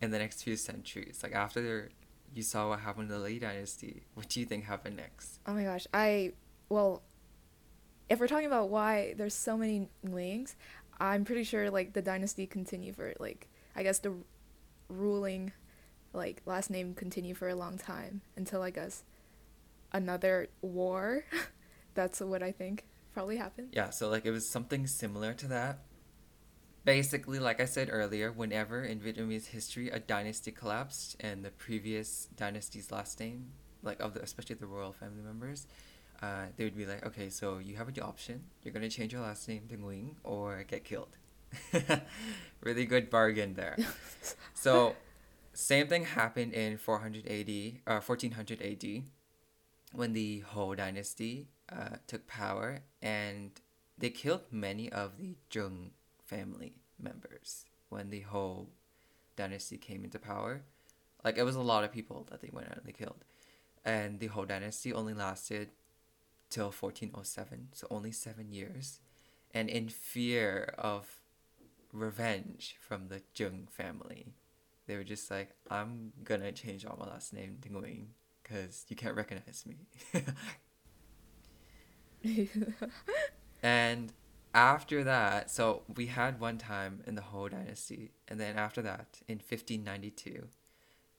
in 0.00 0.12
the 0.12 0.18
next 0.18 0.42
few 0.44 0.56
centuries? 0.56 1.20
Like 1.22 1.34
after 1.34 1.90
you 2.32 2.42
saw 2.42 2.70
what 2.70 2.80
happened 2.80 3.10
to 3.10 3.18
the 3.18 3.20
Lý 3.20 3.38
Dynasty, 3.38 4.04
what 4.14 4.30
do 4.30 4.40
you 4.40 4.46
think 4.46 4.64
happened 4.64 4.96
next? 4.96 5.40
Oh 5.46 5.52
my 5.52 5.64
gosh. 5.64 5.86
I 5.92 6.32
well 6.70 7.02
if 8.08 8.18
we're 8.18 8.28
talking 8.28 8.46
about 8.46 8.70
why 8.70 9.12
there's 9.18 9.34
so 9.34 9.58
many 9.58 9.90
Lings, 10.02 10.56
I'm 10.98 11.26
pretty 11.26 11.44
sure 11.44 11.70
like 11.70 11.92
the 11.92 12.00
dynasty 12.00 12.46
continue 12.46 12.94
for 12.94 13.12
like 13.18 13.48
I 13.76 13.82
guess 13.82 13.98
the 13.98 14.14
ruling 14.88 15.52
like 16.12 16.42
last 16.46 16.70
name 16.70 16.94
continue 16.94 17.34
for 17.34 17.48
a 17.48 17.54
long 17.54 17.76
time 17.78 18.22
until 18.36 18.62
I 18.62 18.70
guess 18.70 19.04
another 19.92 20.48
war. 20.62 21.24
That's 21.94 22.20
what 22.20 22.42
I 22.42 22.52
think 22.52 22.84
probably 23.12 23.36
happened. 23.36 23.68
Yeah, 23.72 23.90
so 23.90 24.08
like 24.08 24.26
it 24.26 24.30
was 24.30 24.48
something 24.48 24.86
similar 24.86 25.34
to 25.34 25.46
that. 25.48 25.80
Basically, 26.84 27.38
like 27.38 27.60
I 27.60 27.64
said 27.64 27.88
earlier, 27.90 28.30
whenever 28.30 28.84
in 28.84 29.00
Vietnamese 29.00 29.46
history 29.46 29.90
a 29.90 29.98
dynasty 29.98 30.52
collapsed 30.52 31.16
and 31.20 31.44
the 31.44 31.50
previous 31.50 32.28
dynasty's 32.36 32.92
last 32.92 33.18
name, 33.18 33.46
like 33.82 34.00
of 34.00 34.14
the 34.14 34.22
especially 34.22 34.56
the 34.56 34.66
royal 34.66 34.92
family 34.92 35.22
members, 35.22 35.66
uh, 36.22 36.46
they 36.56 36.64
would 36.64 36.76
be 36.76 36.86
like, 36.86 37.04
okay, 37.04 37.28
so 37.28 37.58
you 37.58 37.76
have 37.76 37.88
a 37.88 38.00
option. 38.02 38.42
You're 38.62 38.72
gonna 38.72 38.88
change 38.88 39.12
your 39.12 39.22
last 39.22 39.48
name 39.48 39.64
to 39.68 39.76
Nguyen 39.76 40.14
or 40.22 40.64
get 40.68 40.84
killed. 40.84 41.16
really 42.60 42.86
good 42.86 43.10
bargain 43.10 43.54
there. 43.54 43.76
so, 44.54 44.94
same 45.52 45.86
thing 45.88 46.04
happened 46.04 46.52
in 46.52 46.76
400 46.76 47.26
AD, 47.26 47.50
uh, 47.86 48.00
1400 48.00 48.62
AD, 48.62 49.02
when 49.92 50.12
the 50.12 50.40
Ho 50.40 50.74
dynasty 50.74 51.48
uh, 51.70 51.96
took 52.06 52.26
power, 52.26 52.80
and 53.00 53.52
they 53.98 54.10
killed 54.10 54.42
many 54.50 54.90
of 54.92 55.16
the 55.16 55.36
Trần 55.50 55.90
family 56.24 56.74
members 56.98 57.64
when 57.88 58.10
the 58.10 58.20
Ho 58.20 58.68
dynasty 59.36 59.78
came 59.78 60.04
into 60.04 60.18
power. 60.18 60.62
Like 61.24 61.38
it 61.38 61.44
was 61.44 61.56
a 61.56 61.62
lot 61.62 61.84
of 61.84 61.92
people 61.92 62.26
that 62.30 62.40
they 62.40 62.50
went 62.52 62.68
out 62.68 62.78
and 62.78 62.86
they 62.86 62.92
killed, 62.92 63.24
and 63.84 64.20
the 64.20 64.26
Ho 64.28 64.44
dynasty 64.44 64.92
only 64.92 65.14
lasted 65.14 65.70
till 66.50 66.66
1407, 66.66 67.68
so 67.72 67.86
only 67.90 68.12
seven 68.12 68.52
years. 68.52 69.00
And 69.52 69.68
in 69.68 69.88
fear 69.88 70.74
of 70.76 71.20
revenge 71.92 72.76
from 72.80 73.08
the 73.08 73.22
Trần 73.34 73.68
family, 73.70 74.34
they 74.86 74.96
were 74.96 75.04
just 75.04 75.30
like, 75.30 75.50
I'm 75.70 76.12
gonna 76.24 76.52
change 76.52 76.84
all 76.84 76.96
my 76.98 77.06
last 77.06 77.32
name 77.32 77.58
to 77.62 77.68
Nguyen 77.68 78.06
because 78.42 78.84
you 78.88 78.96
can't 78.96 79.16
recognize 79.16 79.64
me. 79.66 80.24
and 83.62 84.12
after 84.54 85.04
that, 85.04 85.50
so 85.50 85.82
we 85.94 86.06
had 86.06 86.40
one 86.40 86.58
time 86.58 87.02
in 87.06 87.14
the 87.14 87.22
Ho 87.22 87.48
dynasty, 87.48 88.12
and 88.28 88.40
then 88.40 88.56
after 88.56 88.80
that, 88.82 89.20
in 89.28 89.36
1592, 89.36 90.46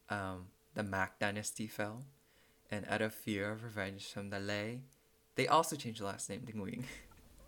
um, 0.09 0.47
the 0.73 0.83
Mac 0.83 1.19
dynasty 1.19 1.67
fell, 1.67 2.03
and 2.71 2.85
out 2.89 3.01
of 3.01 3.13
fear 3.13 3.51
of 3.51 3.63
revenge 3.63 4.07
from 4.07 4.29
the 4.29 4.37
Lê, 4.37 4.79
they 5.35 5.47
also 5.47 5.75
changed 5.75 6.01
the 6.01 6.05
last 6.05 6.29
name 6.29 6.41
to 6.47 6.53
Nguyen. 6.53 6.83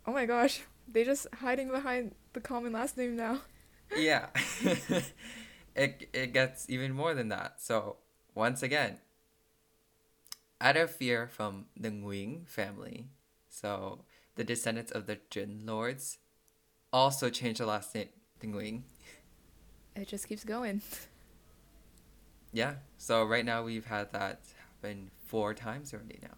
Oh 0.06 0.12
my 0.12 0.26
gosh. 0.26 0.62
They 0.92 1.04
just 1.04 1.26
hiding 1.34 1.70
behind 1.70 2.14
the 2.32 2.40
common 2.40 2.72
last 2.72 2.96
name 2.96 3.16
now. 3.16 3.42
yeah. 3.96 4.26
it, 5.74 6.08
it 6.12 6.32
gets 6.32 6.68
even 6.68 6.92
more 6.92 7.14
than 7.14 7.28
that. 7.28 7.60
So, 7.60 7.96
once 8.34 8.62
again, 8.62 8.98
out 10.60 10.76
of 10.76 10.90
fear 10.90 11.28
from 11.28 11.66
the 11.76 11.90
Nguyen 11.90 12.48
family, 12.48 13.06
so 13.48 14.04
the 14.36 14.44
descendants 14.44 14.92
of 14.92 15.06
the 15.06 15.16
Trịnh 15.30 15.66
lords 15.66 16.18
also 16.92 17.30
changed 17.30 17.60
the 17.60 17.66
last 17.66 17.94
name 17.94 18.08
to 18.40 18.46
Nguyen. 18.46 18.82
It 19.94 20.08
just 20.08 20.28
keeps 20.28 20.44
going. 20.44 20.82
Yeah, 22.52 22.74
so 22.98 23.22
right 23.24 23.44
now 23.44 23.62
we've 23.62 23.86
had 23.86 24.12
that 24.12 24.40
happen 24.58 25.12
four 25.26 25.54
times 25.54 25.94
already 25.94 26.18
now. 26.20 26.34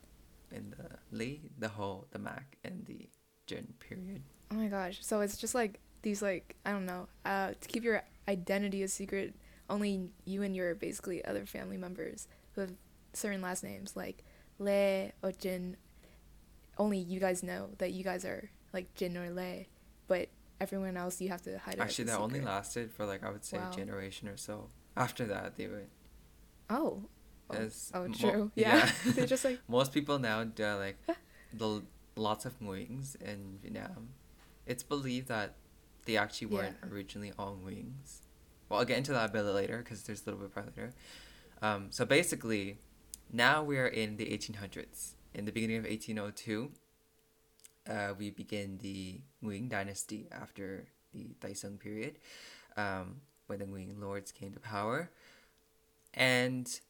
In 0.54 0.74
the 0.76 1.16
Lý, 1.16 1.40
the 1.58 1.68
Ho, 1.68 2.04
the 2.10 2.18
Mac, 2.18 2.58
and 2.62 2.84
the 2.84 3.08
Trịnh 3.46 3.78
period. 3.80 4.22
Oh 4.52 4.54
my 4.54 4.66
gosh. 4.66 4.98
So 5.00 5.20
it's 5.22 5.38
just 5.38 5.54
like 5.54 5.80
these 6.02 6.20
like 6.20 6.56
I 6.66 6.72
don't 6.72 6.84
know, 6.86 7.08
uh 7.24 7.52
to 7.58 7.68
keep 7.68 7.84
your 7.84 8.02
identity 8.28 8.82
a 8.82 8.88
secret. 8.88 9.34
Only 9.70 10.10
you 10.26 10.42
and 10.42 10.54
your 10.54 10.74
basically 10.74 11.24
other 11.24 11.46
family 11.46 11.78
members 11.78 12.28
who 12.54 12.60
have 12.60 12.72
certain 13.14 13.40
last 13.40 13.64
names 13.64 13.96
like 13.96 14.22
Le 14.58 15.12
or 15.22 15.30
Trịnh. 15.32 15.76
Only 16.76 16.98
you 16.98 17.18
guys 17.20 17.42
know 17.42 17.70
that 17.78 17.92
you 17.92 18.04
guys 18.04 18.24
are 18.24 18.50
like 18.74 18.92
Trịnh 18.94 19.16
or 19.16 19.30
Le, 19.30 19.64
but 20.08 20.28
everyone 20.60 20.96
else 20.96 21.20
you 21.20 21.28
have 21.30 21.42
to 21.42 21.58
hide 21.58 21.74
it. 21.74 21.80
Actually, 21.80 22.04
that 22.06 22.18
only 22.20 22.40
lasted 22.40 22.90
for 22.90 23.06
like 23.06 23.24
I 23.24 23.30
would 23.30 23.44
say 23.44 23.56
Wow. 23.58 23.70
a 23.72 23.74
generation 23.74 24.28
or 24.28 24.36
so. 24.36 24.68
After 24.96 25.24
that, 25.26 25.56
they 25.56 25.66
would. 25.68 25.88
Oh. 26.68 27.04
Oh, 27.50 27.68
oh 27.94 28.08
mo- 28.08 28.14
true. 28.14 28.50
yeah. 28.56 28.90
yeah. 29.06 29.12
They're 29.12 29.26
just 29.26 29.44
like 29.44 29.60
Most 29.68 29.92
people 29.92 30.18
now 30.18 30.44
do 30.44 30.66
like 30.74 30.96
the 31.54 31.82
lots 32.16 32.44
of 32.44 32.58
Nguyens 32.60 33.16
in 33.22 33.58
Vietnam. 33.62 34.08
It's 34.66 34.82
believed 34.82 35.28
that 35.28 35.54
they 36.04 36.16
actually 36.16 36.48
weren't 36.48 36.76
Yeah. 36.82 36.88
originally 36.90 37.32
all 37.38 37.56
Nguyens. 37.56 38.20
Well, 38.68 38.80
I'll 38.80 38.86
get 38.86 38.98
into 38.98 39.12
that 39.12 39.30
a 39.30 39.32
bit 39.32 39.42
later 39.42 39.78
because 39.78 40.02
there's 40.04 40.22
a 40.22 40.24
little 40.26 40.40
bit 40.40 40.54
part 40.54 40.66
later. 40.66 40.92
Um, 41.60 41.92
so 41.92 42.04
basically, 42.04 42.78
now 43.32 43.62
we're 43.62 43.86
in 43.86 44.16
the 44.16 44.26
1800s. 44.32 45.14
In 45.34 45.44
the 45.44 45.52
beginning 45.52 45.76
of 45.78 45.84
1802, 45.86 46.72
uh, 47.88 48.14
we 48.18 48.30
begin 48.30 48.78
the 48.78 49.20
Nguyen 49.42 49.68
dynasty 49.68 50.28
after 50.30 50.86
the 51.12 51.34
Tây 51.40 51.54
Sơn 51.54 51.78
period, 51.78 52.18
um, 52.76 53.20
when 53.46 53.58
the 53.58 53.64
Nguyen 53.64 54.00
lords 54.00 54.32
came 54.32 54.52
to 54.52 54.60
power. 54.60 55.10
And 56.14 56.80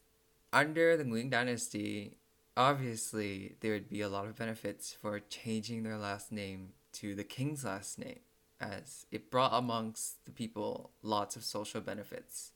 under 0.53 0.97
the 0.97 1.05
Nguyen 1.05 1.31
dynasty, 1.31 2.17
obviously 2.57 3.57
there 3.61 3.73
would 3.73 3.89
be 3.89 4.01
a 4.01 4.09
lot 4.09 4.27
of 4.27 4.37
benefits 4.37 4.93
for 4.93 5.19
changing 5.21 5.83
their 5.83 5.99
last 5.99 6.33
name 6.33 6.73
to 6.93 7.15
the 7.15 7.25
king's 7.25 7.65
last 7.65 7.99
name, 7.99 8.21
as 8.61 9.07
it 9.11 9.31
brought 9.31 9.53
amongst 9.53 10.25
the 10.25 10.31
people 10.33 10.91
lots 11.03 11.37
of 11.37 11.43
social 11.45 11.81
benefits. 11.81 12.53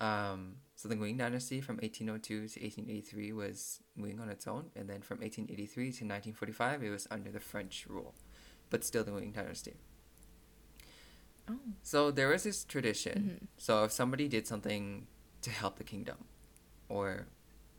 Um, 0.00 0.56
so 0.76 0.88
the 0.88 0.94
Nguyen 0.94 1.18
dynasty 1.18 1.60
from 1.60 1.76
1802 1.78 2.34
to 2.34 2.60
1883 2.60 3.32
was 3.32 3.80
Nguyen 3.98 4.20
on 4.20 4.28
its 4.28 4.46
own, 4.46 4.70
and 4.76 4.88
then 4.88 5.00
from 5.02 5.18
1883 5.18 5.84
to 5.84 5.88
1945 6.04 6.82
it 6.84 6.90
was 6.90 7.08
under 7.10 7.30
the 7.32 7.40
French 7.40 7.84
rule, 7.88 8.14
but 8.70 8.84
still 8.84 9.02
the 9.02 9.10
Nguyen 9.10 9.34
dynasty. 9.34 9.74
oh. 11.48 11.58
So 11.82 12.10
there 12.10 12.28
was 12.28 12.44
this 12.44 12.64
tradition. 12.64 13.40
Mhm. 13.40 13.46
So 13.56 13.84
if 13.84 13.92
somebody 13.92 14.28
did 14.28 14.46
something 14.46 15.06
to 15.42 15.50
help 15.50 15.78
the 15.78 15.84
kingdom, 15.84 16.24
or 16.88 17.26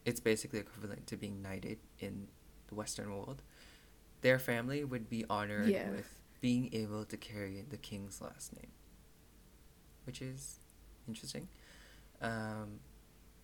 it's 0.06 0.20
basically 0.20 0.60
equivalent 0.60 1.08
to 1.08 1.16
being 1.18 1.42
knighted 1.42 1.80
in 2.00 2.28
the 2.68 2.76
Western 2.76 3.10
world, 3.12 3.42
their 4.22 4.40
family 4.40 4.84
would 4.84 5.10
be 5.10 5.26
honored 5.30 5.68
Yeah. 5.70 5.90
with 5.92 6.20
being 6.42 6.74
able 6.74 7.06
to 7.06 7.18
carry 7.18 7.64
the 7.70 7.78
king's 7.78 8.22
last 8.22 8.54
name, 8.56 8.72
which 10.06 10.22
is 10.22 10.60
interesting. 11.08 11.48
Um, 12.22 12.80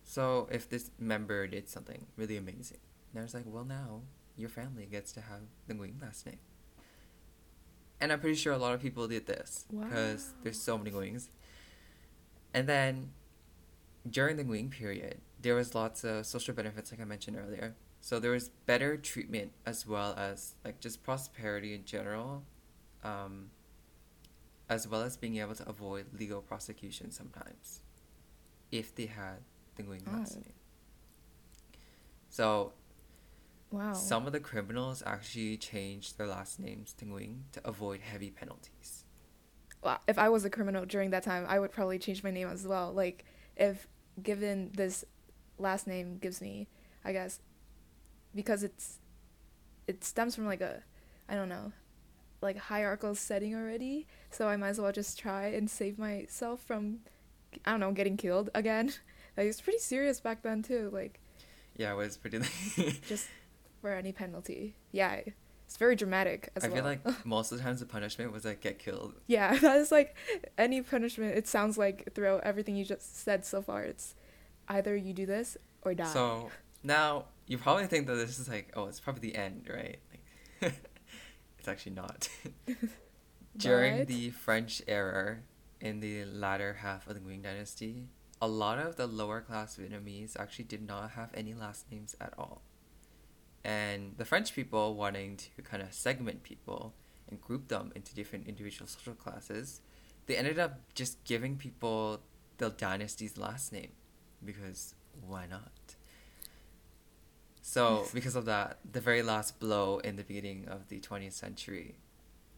so 0.04 0.48
if 0.50 0.68
this 0.68 0.90
member 0.98 1.46
did 1.46 1.68
something 1.68 2.06
really 2.16 2.36
amazing, 2.36 2.78
there's 3.12 3.34
like, 3.34 3.44
well, 3.46 3.64
now 3.64 4.02
your 4.36 4.48
family 4.48 4.86
gets 4.86 5.12
to 5.12 5.20
have 5.22 5.40
the 5.66 5.74
Nguyen 5.74 6.00
last 6.00 6.26
name. 6.26 6.38
And 8.00 8.12
I'm 8.12 8.20
pretty 8.20 8.36
sure 8.36 8.52
a 8.52 8.58
lot 8.58 8.74
of 8.74 8.80
people 8.82 9.08
did 9.08 9.26
this 9.26 9.64
because 9.70 10.34
there's 10.42 10.60
so 10.60 10.76
many 10.76 10.90
Nguyens. 10.90 11.28
And 12.52 12.68
then 12.68 13.10
during 14.08 14.36
the 14.36 14.44
Nguyen 14.44 14.70
period, 14.70 15.20
there 15.40 15.54
was 15.54 15.74
lots 15.74 16.04
of 16.04 16.26
social 16.26 16.52
benefits, 16.54 16.90
like 16.92 17.00
I 17.00 17.04
mentioned 17.04 17.36
earlier. 17.38 17.74
So 18.06 18.20
there 18.20 18.30
was 18.30 18.50
better 18.66 18.96
treatment 18.96 19.50
as 19.66 19.84
well 19.84 20.14
as 20.16 20.54
like 20.64 20.78
just 20.78 21.02
prosperity 21.02 21.74
in 21.74 21.84
general, 21.84 22.44
um, 23.02 23.50
as 24.68 24.86
well 24.86 25.02
as 25.02 25.16
being 25.16 25.38
able 25.38 25.56
to 25.56 25.68
avoid 25.68 26.06
legal 26.16 26.40
prosecution 26.40 27.10
sometimes, 27.10 27.80
if 28.70 28.94
they 28.94 29.06
had 29.06 29.38
the 29.74 29.82
Nguyen 29.82 30.06
last 30.06 30.36
name. 30.36 30.52
So 32.28 32.74
Wow. 33.72 33.92
some 33.92 34.28
of 34.28 34.32
the 34.32 34.38
criminals 34.38 35.02
actually 35.04 35.56
changed 35.56 36.16
their 36.16 36.28
last 36.28 36.60
names 36.60 36.92
to 36.98 37.04
Nguyen 37.06 37.50
to 37.54 37.66
avoid 37.66 38.02
heavy 38.02 38.30
penalties. 38.30 39.04
well, 39.82 39.98
if 40.06 40.16
I 40.16 40.28
was 40.28 40.44
a 40.44 40.50
criminal 40.50 40.86
during 40.86 41.10
that 41.10 41.24
time, 41.24 41.44
I 41.48 41.58
would 41.58 41.72
probably 41.72 41.98
change 41.98 42.22
my 42.22 42.30
name 42.30 42.46
as 42.46 42.68
well. 42.68 42.92
Like, 42.92 43.24
if 43.56 43.88
given 44.22 44.70
this 44.76 45.04
last 45.58 45.88
name 45.88 46.18
gives 46.18 46.40
me, 46.40 46.68
I 47.04 47.10
guess, 47.12 47.40
because 48.36 48.62
it's, 48.62 48.98
it 49.88 50.04
stems 50.04 50.36
from 50.36 50.46
like 50.46 50.60
a, 50.60 50.82
I 51.28 51.34
don't 51.34 51.48
know, 51.48 51.72
like 52.40 52.56
hierarchical 52.56 53.14
setting 53.14 53.54
already. 53.54 54.06
So 54.30 54.48
I 54.48 54.56
might 54.56 54.68
as 54.68 54.80
well 54.80 54.92
just 54.92 55.18
try 55.18 55.46
and 55.46 55.68
save 55.68 55.98
myself 55.98 56.60
from, 56.60 56.98
I 57.64 57.72
don't 57.72 57.80
know, 57.80 57.92
getting 57.92 58.16
killed 58.16 58.50
again. 58.54 58.92
Like 59.36 59.48
it's 59.48 59.60
pretty 59.60 59.80
serious 59.80 60.18
back 60.18 60.40
then 60.40 60.62
too. 60.62 60.88
Like 60.94 61.20
Yeah, 61.76 61.92
it 61.92 61.96
was 61.96 62.16
pretty. 62.16 62.38
just 63.06 63.28
for 63.82 63.92
any 63.92 64.10
penalty. 64.10 64.74
Yeah, 64.92 65.20
it's 65.66 65.76
very 65.76 65.94
dramatic 65.94 66.48
as 66.56 66.64
I 66.64 66.68
well. 66.68 66.76
I 66.86 66.96
feel 66.96 67.02
like 67.04 67.26
most 67.26 67.52
of 67.52 67.58
the 67.58 67.64
times 67.64 67.80
the 67.80 67.86
punishment 67.86 68.32
was 68.32 68.46
like 68.46 68.62
get 68.62 68.78
killed. 68.78 69.12
Yeah, 69.26 69.54
that 69.58 69.76
is 69.76 69.92
like 69.92 70.16
any 70.56 70.80
punishment. 70.80 71.36
It 71.36 71.46
sounds 71.46 71.76
like 71.76 72.14
throughout 72.14 72.44
everything 72.44 72.76
you 72.76 72.84
just 72.86 73.22
said 73.22 73.44
so 73.44 73.60
far, 73.60 73.82
it's 73.82 74.14
either 74.68 74.96
you 74.96 75.12
do 75.12 75.26
this 75.26 75.58
or 75.82 75.92
die. 75.92 76.04
So 76.06 76.50
now 76.82 77.26
you 77.46 77.58
probably 77.58 77.86
think 77.86 78.06
that 78.06 78.14
this 78.14 78.38
is 78.38 78.48
like, 78.48 78.72
oh, 78.74 78.86
it's 78.86 79.00
probably 79.00 79.30
the 79.30 79.36
end, 79.36 79.68
right? 79.72 79.98
Like, 80.10 80.74
it's 81.58 81.68
actually 81.68 81.92
not. 81.92 82.28
During 83.56 84.04
the 84.04 84.30
French 84.30 84.82
era, 84.86 85.38
in 85.80 86.00
the 86.00 86.24
latter 86.24 86.74
half 86.74 87.06
of 87.06 87.14
the 87.14 87.20
Nguyen 87.20 87.42
dynasty, 87.42 88.08
a 88.40 88.48
lot 88.48 88.78
of 88.78 88.96
the 88.96 89.06
lower 89.06 89.40
class 89.40 89.78
Vietnamese 89.78 90.38
actually 90.38 90.64
did 90.64 90.86
not 90.86 91.12
have 91.12 91.30
any 91.34 91.54
last 91.54 91.90
names 91.90 92.14
at 92.20 92.34
all. 92.36 92.62
And 93.64 94.14
the 94.16 94.24
French 94.24 94.54
people 94.54 94.94
wanting 94.94 95.36
to 95.36 95.62
kind 95.62 95.82
of 95.82 95.92
segment 95.92 96.42
people 96.42 96.94
and 97.28 97.40
group 97.40 97.68
them 97.68 97.92
into 97.96 98.14
different 98.14 98.46
individual 98.46 98.86
social 98.86 99.14
classes, 99.14 99.80
they 100.26 100.36
ended 100.36 100.58
up 100.58 100.80
just 100.94 101.22
giving 101.24 101.56
people 101.56 102.20
the 102.58 102.70
dynasty's 102.70 103.36
last 103.36 103.72
name 103.72 103.92
because 104.44 104.94
why 105.20 105.46
not? 105.46 105.95
So, 107.68 108.06
because 108.14 108.36
of 108.36 108.44
that, 108.44 108.78
the 108.92 109.00
very 109.00 109.22
last 109.24 109.58
blow 109.58 109.98
in 109.98 110.14
the 110.14 110.22
beginning 110.22 110.68
of 110.68 110.86
the 110.88 111.00
20th 111.00 111.32
century, 111.32 111.96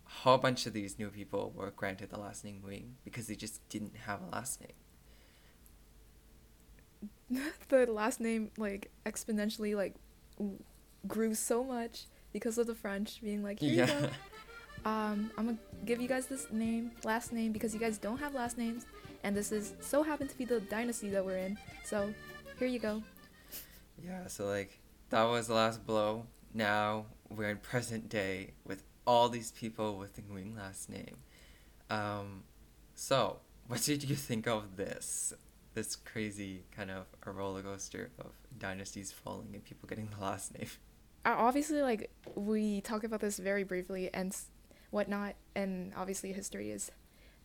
a 0.06 0.10
whole 0.10 0.36
bunch 0.36 0.66
of 0.66 0.74
these 0.74 0.98
new 0.98 1.08
people 1.08 1.50
were 1.56 1.70
granted 1.70 2.10
the 2.10 2.18
last 2.20 2.44
name 2.44 2.60
Nguyen 2.62 2.90
because 3.06 3.26
they 3.26 3.34
just 3.34 3.66
didn't 3.70 3.96
have 4.04 4.20
a 4.20 4.26
last 4.36 4.60
name. 4.60 4.72
the 7.70 7.86
last 7.86 8.20
name 8.20 8.50
like 8.58 8.90
exponentially 9.06 9.74
like 9.74 9.94
w- 10.36 10.58
grew 11.06 11.34
so 11.34 11.64
much 11.64 12.04
because 12.34 12.58
of 12.58 12.66
the 12.66 12.74
French 12.74 13.22
being 13.22 13.42
like, 13.42 13.60
here 13.60 13.70
you 13.70 13.76
Yeah. 13.76 14.00
go. 14.02 14.08
Um, 14.84 15.30
I'm 15.36 15.46
gonna 15.46 15.58
give 15.86 16.00
you 16.00 16.06
guys 16.06 16.26
this 16.26 16.46
name, 16.52 16.92
last 17.02 17.32
name, 17.32 17.50
because 17.52 17.74
you 17.74 17.80
guys 17.80 17.98
don't 17.98 18.18
have 18.18 18.32
last 18.34 18.56
names, 18.56 18.86
and 19.24 19.34
this 19.36 19.50
is 19.52 19.72
so 19.80 20.02
happened 20.04 20.30
to 20.30 20.38
be 20.38 20.44
the 20.44 20.60
dynasty 20.60 21.08
that 21.08 21.24
we're 21.24 21.36
in. 21.38 21.58
So, 21.84 22.14
here 22.60 22.68
you 22.68 22.78
go. 22.78 23.02
Yeah, 24.02 24.28
so 24.28 24.46
like 24.46 24.78
that 25.10 25.24
was 25.24 25.48
the 25.48 25.54
last 25.54 25.86
blow. 25.86 26.26
Now 26.54 27.06
we're 27.28 27.50
in 27.50 27.58
present 27.58 28.08
day 28.08 28.52
with 28.64 28.82
all 29.06 29.28
these 29.28 29.50
people 29.52 29.96
with 29.96 30.14
the 30.14 30.22
Nguyen 30.22 30.56
last 30.56 30.90
name. 30.90 31.16
Um, 31.90 32.44
so 32.94 33.38
what 33.66 33.82
did 33.82 34.08
you 34.08 34.16
think 34.16 34.46
of 34.46 34.76
this? 34.76 35.32
This 35.74 35.96
crazy 35.96 36.64
kind 36.74 36.90
of 36.90 37.06
a 37.24 37.30
roller 37.30 37.62
coaster 37.62 38.10
of 38.18 38.32
dynasties 38.58 39.12
falling 39.12 39.48
and 39.52 39.64
people 39.64 39.88
getting 39.88 40.08
the 40.16 40.24
last 40.24 40.58
name. 40.58 40.68
Uh, 41.24 41.34
obviously, 41.36 41.82
like 41.82 42.10
we 42.34 42.80
talk 42.80 43.04
about 43.04 43.20
this 43.20 43.38
very 43.38 43.64
briefly 43.64 44.10
and 44.12 44.36
whatnot, 44.90 45.34
and 45.54 45.92
obviously 45.96 46.32
history 46.32 46.70
is 46.70 46.90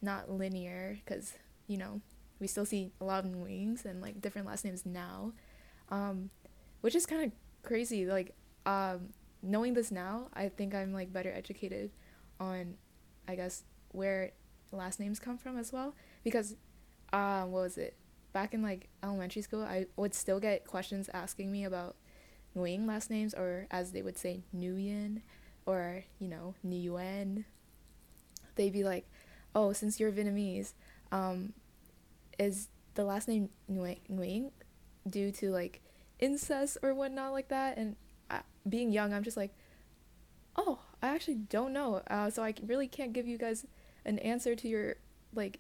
not 0.02 0.30
linear 0.30 0.98
because 1.04 1.34
you 1.68 1.78
know 1.78 2.02
we 2.40 2.48
still 2.48 2.66
see 2.66 2.92
a 3.00 3.06
lot 3.06 3.24
of 3.24 3.32
Nguyens 3.32 3.86
and 3.86 4.02
like 4.02 4.22
different 4.22 4.48
last 4.48 4.66
names 4.66 4.86
now, 4.86 5.34
um, 5.90 6.30
which 6.82 6.96
is 6.96 7.06
kind 7.06 7.24
of 7.24 7.32
crazy. 7.64 8.06
Like 8.06 8.36
um, 8.66 9.10
knowing 9.42 9.74
this 9.74 9.92
now, 9.92 10.28
I 10.34 10.50
think 10.50 10.76
I'm 10.76 10.94
like 10.94 11.12
better 11.12 11.32
educated 11.32 11.92
on, 12.40 12.76
I 13.28 13.36
guess 13.36 13.64
where 13.90 14.32
last 14.72 15.00
names 15.00 15.20
come 15.20 15.38
from 15.38 15.58
as 15.58 15.72
well 15.72 15.96
because, 16.24 16.56
um, 17.12 17.52
what 17.52 17.64
was 17.64 17.78
it? 17.78 17.96
Back 18.32 18.54
in 18.54 18.62
like 18.64 18.90
elementary 19.04 19.42
school, 19.42 19.64
I 19.64 19.86
would 19.96 20.14
still 20.14 20.40
get 20.40 20.66
questions 20.66 21.10
asking 21.14 21.52
me 21.52 21.66
about 21.66 21.96
Nguyen 22.56 22.88
last 22.88 23.10
names, 23.10 23.34
or 23.34 23.68
as 23.70 23.92
they 23.92 24.02
would 24.02 24.18
say, 24.18 24.44
Nguyen, 24.56 25.22
or 25.66 26.04
you 26.20 26.28
know, 26.28 26.56
Nguyen. 26.66 27.46
They'd 28.56 28.74
be 28.74 28.84
like, 28.84 29.08
"Oh, 29.54 29.72
since 29.74 30.00
you're 30.00 30.12
Vietnamese, 30.12 30.74
um, 31.12 31.54
is 32.40 32.70
the 32.96 33.04
last 33.04 33.28
name 33.28 33.50
Nguyen, 33.72 34.00
Nguyen 34.10 34.52
due 35.08 35.32
to 35.32 35.52
like 35.52 35.82
incest 36.24 36.78
or 36.82 36.94
whatnot 36.94 37.34
like 37.34 37.50
that?" 37.50 37.78
And 37.78 37.96
I, 38.30 38.42
being 38.68 38.92
young, 38.92 39.14
I'm 39.14 39.24
just 39.24 39.38
like, 39.38 39.54
"Oh, 40.56 40.80
I 41.02 41.08
actually 41.10 41.36
don't 41.36 41.74
know." 41.74 42.02
Uh, 42.08 42.30
so 42.30 42.44
I 42.44 42.54
really 42.66 42.88
can't 42.88 43.14
give 43.14 43.28
you 43.28 43.38
guys 43.38 43.66
an 44.06 44.20
answer 44.20 44.56
to 44.56 44.68
your 44.68 44.96
like 45.34 45.60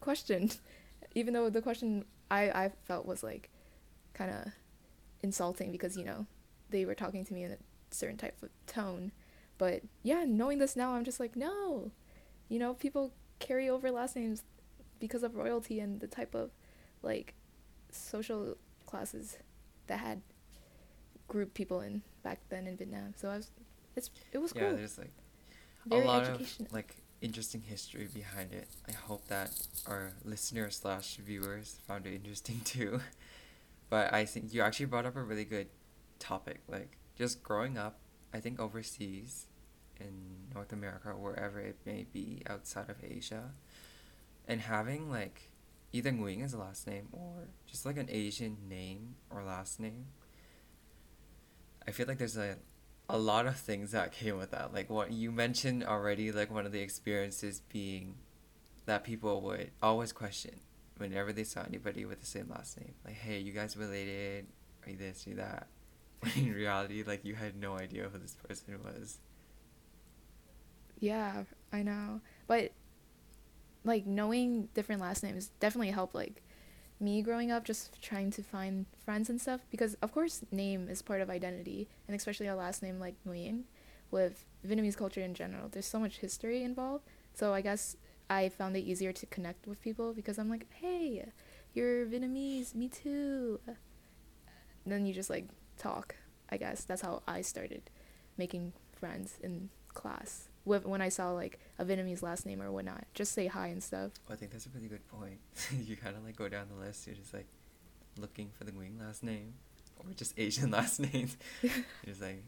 question, 0.00 0.50
even 1.14 1.34
though 1.34 1.50
the 1.50 1.62
question 1.62 2.04
I 2.30 2.50
I 2.50 2.72
felt 2.84 3.06
was 3.06 3.22
like 3.22 3.50
kind 4.14 4.30
of 4.30 4.52
insulting 5.22 5.72
because 5.72 5.96
you 5.96 6.04
know 6.04 6.26
they 6.70 6.84
were 6.84 6.94
talking 6.94 7.24
to 7.24 7.34
me 7.34 7.44
in 7.44 7.52
a 7.52 7.58
certain 7.90 8.16
type 8.16 8.42
of 8.42 8.50
tone. 8.66 9.12
But 9.58 9.82
yeah, 10.02 10.24
knowing 10.26 10.58
this 10.58 10.76
now, 10.76 10.92
I'm 10.92 11.04
just 11.04 11.20
like, 11.20 11.34
no, 11.34 11.90
you 12.48 12.58
know, 12.58 12.74
people 12.74 13.12
carry 13.38 13.68
over 13.68 13.90
last 13.90 14.16
names 14.16 14.42
because 14.98 15.22
of 15.22 15.34
royalty 15.34 15.80
and 15.80 16.00
the 16.00 16.06
type 16.06 16.34
of 16.34 16.50
like 17.02 17.34
social 17.90 18.56
classes 18.86 19.38
that 19.86 19.98
had 19.98 20.22
group 21.28 21.54
people 21.54 21.80
in 21.80 22.02
back 22.22 22.40
then 22.48 22.66
in 22.66 22.76
Vietnam. 22.76 23.14
So 23.16 23.28
I 23.28 23.36
was, 23.36 23.50
it's 23.94 24.10
it 24.32 24.38
was 24.38 24.52
yeah, 24.54 24.62
cool. 24.68 24.76
there's 24.76 24.98
like 24.98 25.12
Very 25.86 26.02
a 26.02 26.06
lot 26.06 26.24
of 26.24 26.72
like 26.72 26.96
interesting 27.20 27.62
history 27.62 28.08
behind 28.12 28.52
it. 28.52 28.68
I 28.88 28.92
hope 28.92 29.26
that 29.28 29.50
our 29.86 30.12
listeners 30.24 30.76
slash 30.76 31.16
viewers 31.16 31.80
found 31.86 32.06
it 32.06 32.14
interesting 32.14 32.60
too. 32.64 33.00
But 33.88 34.12
I 34.12 34.24
think 34.24 34.52
you 34.52 34.62
actually 34.62 34.86
brought 34.86 35.06
up 35.06 35.16
a 35.16 35.22
really 35.22 35.44
good 35.44 35.68
topic, 36.18 36.60
like 36.68 36.96
just 37.16 37.42
growing 37.42 37.78
up. 37.78 37.98
I 38.34 38.40
think 38.40 38.60
overseas, 38.60 39.46
in 40.00 40.48
North 40.54 40.72
America 40.72 41.10
or 41.10 41.16
wherever 41.16 41.60
it 41.60 41.76
may 41.86 42.06
be 42.12 42.42
outside 42.48 42.90
of 42.90 42.96
Asia, 43.02 43.52
and 44.46 44.60
having 44.60 45.10
like 45.10 45.50
either 45.96 46.10
Nguyen 46.10 46.44
as 46.44 46.52
a 46.52 46.58
last 46.58 46.86
name 46.86 47.08
or 47.12 47.48
just 47.66 47.86
like 47.86 47.96
an 47.96 48.08
Asian 48.10 48.56
name 48.68 49.16
or 49.30 49.42
last 49.42 49.80
name. 49.80 50.06
I 51.88 51.90
feel 51.90 52.06
like 52.06 52.18
there's 52.18 52.36
a 52.36 52.56
a 53.08 53.18
lot 53.18 53.46
of 53.46 53.56
things 53.56 53.92
that 53.92 54.12
came 54.12 54.36
with 54.36 54.50
that. 54.50 54.74
Like 54.74 54.90
what 54.90 55.12
you 55.12 55.30
mentioned 55.30 55.84
already, 55.84 56.32
like 56.32 56.50
one 56.50 56.66
of 56.66 56.72
the 56.72 56.80
experiences 56.80 57.62
being 57.72 58.16
that 58.86 59.04
people 59.04 59.40
would 59.42 59.70
always 59.82 60.12
question 60.12 60.60
whenever 60.98 61.32
they 61.32 61.44
saw 61.44 61.62
anybody 61.62 62.04
with 62.04 62.20
the 62.20 62.26
same 62.26 62.48
last 62.48 62.78
name. 62.80 62.94
Like, 63.04 63.14
hey, 63.14 63.38
you 63.38 63.52
guys 63.52 63.76
related? 63.76 64.46
Are 64.84 64.90
you 64.90 64.96
this, 64.96 65.26
are 65.26 65.30
you 65.30 65.36
that? 65.36 65.68
In 66.36 66.52
reality, 66.52 67.04
like 67.06 67.24
you 67.24 67.34
had 67.34 67.56
no 67.56 67.78
idea 67.78 68.08
who 68.08 68.18
this 68.18 68.34
person 68.34 68.78
was. 68.82 69.18
Yeah, 70.98 71.44
I 71.72 71.82
know. 71.82 72.20
But 72.46 72.72
like 73.86 74.06
knowing 74.06 74.68
different 74.74 75.00
last 75.00 75.22
names 75.22 75.50
definitely 75.60 75.90
helped 75.90 76.14
like 76.14 76.42
me 76.98 77.22
growing 77.22 77.50
up 77.50 77.64
just 77.64 78.00
trying 78.02 78.30
to 78.30 78.42
find 78.42 78.86
friends 79.04 79.28
and 79.28 79.40
stuff 79.40 79.60
because 79.70 79.94
of 80.02 80.12
course 80.12 80.42
name 80.50 80.88
is 80.88 81.02
part 81.02 81.20
of 81.20 81.28
identity 81.30 81.88
and 82.08 82.16
especially 82.16 82.46
a 82.46 82.56
last 82.56 82.82
name 82.82 82.98
like 82.98 83.14
Nguyen 83.26 83.62
with 84.10 84.44
Vietnamese 84.66 84.96
culture 84.96 85.20
in 85.20 85.34
general. 85.34 85.68
There's 85.68 85.86
so 85.86 85.98
much 85.98 86.18
history 86.18 86.62
involved. 86.62 87.04
So 87.34 87.52
I 87.52 87.60
guess 87.60 87.96
I 88.30 88.48
found 88.48 88.76
it 88.76 88.80
easier 88.80 89.12
to 89.12 89.26
connect 89.26 89.66
with 89.66 89.80
people 89.82 90.12
because 90.12 90.38
I'm 90.38 90.48
like, 90.48 90.66
"Hey, 90.72 91.26
you're 91.74 92.06
Vietnamese, 92.06 92.74
me 92.74 92.88
too." 92.88 93.60
then 94.86 95.04
you 95.04 95.12
just 95.12 95.30
like 95.30 95.46
talk. 95.76 96.14
I 96.48 96.56
guess 96.56 96.84
that's 96.84 97.02
how 97.02 97.22
I 97.26 97.42
started 97.42 97.90
making 98.36 98.72
friends 98.92 99.38
in 99.42 99.70
class. 99.88 100.48
When 100.66 101.00
I 101.00 101.08
saw 101.08 101.30
like 101.30 101.60
a 101.78 101.84
Vietnamese 101.84 102.22
last 102.22 102.44
name 102.44 102.60
or 102.60 102.70
whatnot, 102.72 103.04
just 103.14 103.32
say 103.32 103.46
hi 103.46 103.68
and 103.68 103.82
stuff. 103.82 104.10
Oh, 104.28 104.32
I 104.32 104.36
think 104.36 104.50
that's 104.52 104.66
a 104.66 104.70
really 104.74 104.88
good 104.88 105.06
point. 105.08 105.38
you 105.86 105.96
kind 105.96 106.16
of 106.16 106.24
like 106.24 106.36
go 106.36 106.48
down 106.48 106.66
the 106.68 106.84
list. 106.84 107.06
You're 107.06 107.16
just 107.16 107.32
like 107.32 107.46
looking 108.18 108.50
for 108.58 108.64
the 108.64 108.72
Nguyen 108.72 109.00
last 109.00 109.22
name 109.22 109.54
or 109.98 110.12
just 110.14 110.34
Asian 110.38 110.70
last 110.70 110.98
names. 111.00 111.36
You're 111.62 111.72
just 112.06 112.20
like, 112.22 112.42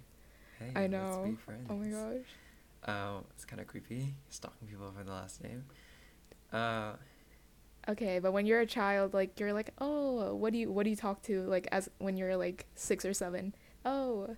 hey, 0.59 0.72
I 0.74 0.81
let's 0.83 0.92
know. 0.92 1.24
be 1.28 1.37
friends. 1.37 1.66
Oh 1.70 1.76
my 1.76 1.88
gosh. 1.88 2.26
Um, 2.85 3.24
it's 3.35 3.44
kind 3.44 3.61
of 3.61 3.66
creepy 3.66 4.14
stalking 4.31 4.66
people 4.68 4.92
for 4.96 5.04
the 5.04 5.12
last 5.12 5.42
name. 5.42 5.64
Uh, 6.52 6.92
Okay, 7.88 8.18
but 8.18 8.33
when 8.33 8.44
you're 8.44 8.61
a 8.61 8.66
child, 8.66 9.14
like 9.14 9.40
you're 9.40 9.54
like, 9.54 9.70
oh, 9.78 10.35
what 10.35 10.52
do 10.52 10.59
you 10.59 10.70
what 10.70 10.85
do 10.85 10.90
you 10.90 10.96
talk 10.96 11.22
to 11.22 11.42
like 11.44 11.66
as 11.72 11.88
when 11.98 12.18
you're 12.18 12.37
like 12.37 12.66
six 12.74 13.02
or 13.07 13.14
seven? 13.14 13.54
Oh, 13.83 14.37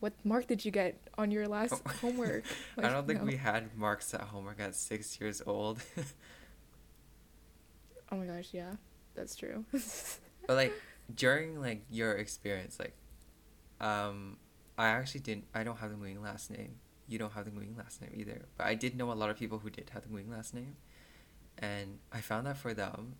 what 0.00 0.12
mark 0.24 0.46
did 0.46 0.64
you 0.64 0.70
get 0.70 0.98
on 1.16 1.30
your 1.30 1.46
last 1.46 1.74
Oh. 1.74 1.90
homework? 2.00 2.44
I 2.78 2.88
don't 2.88 3.06
think 3.06 3.20
no. 3.20 3.26
we 3.26 3.36
had 3.36 3.76
marks 3.76 4.12
at 4.14 4.22
homework 4.22 4.58
at 4.60 4.74
six 4.74 5.20
years 5.20 5.42
old. 5.46 5.80
Oh 8.12 8.16
my 8.16 8.26
gosh, 8.26 8.48
yeah, 8.52 8.72
that's 9.14 9.36
true. 9.36 9.64
but 10.46 10.56
like 10.56 10.72
during 11.14 11.60
like 11.60 11.82
your 11.90 12.12
experience, 12.14 12.78
like, 12.80 12.94
um, 13.80 14.36
I 14.76 14.88
actually 14.88 15.20
didn't. 15.20 15.44
I 15.54 15.62
don't 15.62 15.76
have 15.78 15.90
the 15.90 15.96
Nguyen 15.96 16.20
last 16.20 16.50
name. 16.50 16.80
You 17.06 17.18
don't 17.18 17.32
have 17.34 17.44
the 17.44 17.52
Nguyen 17.52 17.78
last 17.78 18.02
name 18.02 18.10
either. 18.14 18.46
But 18.56 18.66
I 18.66 18.74
did 18.74 18.96
know 18.96 19.12
a 19.12 19.14
lot 19.14 19.30
of 19.30 19.38
people 19.38 19.58
who 19.60 19.70
did 19.70 19.90
have 19.90 20.02
the 20.02 20.08
Nguyen 20.08 20.28
last 20.30 20.54
name, 20.54 20.76
and 21.58 21.98
I 22.12 22.20
found 22.20 22.48
that 22.48 22.56
for 22.56 22.74
them, 22.74 23.14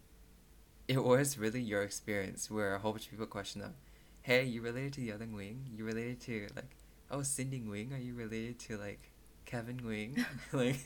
it 0.88 1.05
was 1.05 1.38
really 1.38 1.61
your 1.61 1.83
experience 1.83 2.51
where 2.51 2.75
a 2.75 2.81
whole 2.81 2.90
bunch 2.90 3.05
of 3.05 3.11
people 3.12 3.27
question 3.27 3.61
them. 3.61 3.75
Hey, 4.22 4.44
you 4.44 4.61
related 4.61 4.92
to 4.94 5.00
the 5.00 5.12
other 5.12 5.26
Nguyen? 5.26 5.61
You 5.74 5.85
related 5.85 6.20
to 6.22 6.46
like, 6.54 6.76
oh 7.11 7.22
Cindy 7.22 7.61
Nguyen? 7.61 7.92
Are 7.94 8.00
you 8.00 8.14
related 8.14 8.59
to 8.61 8.76
like 8.76 9.11
Kevin 9.46 9.78
Nguyen? 9.80 10.24
like, 10.52 10.78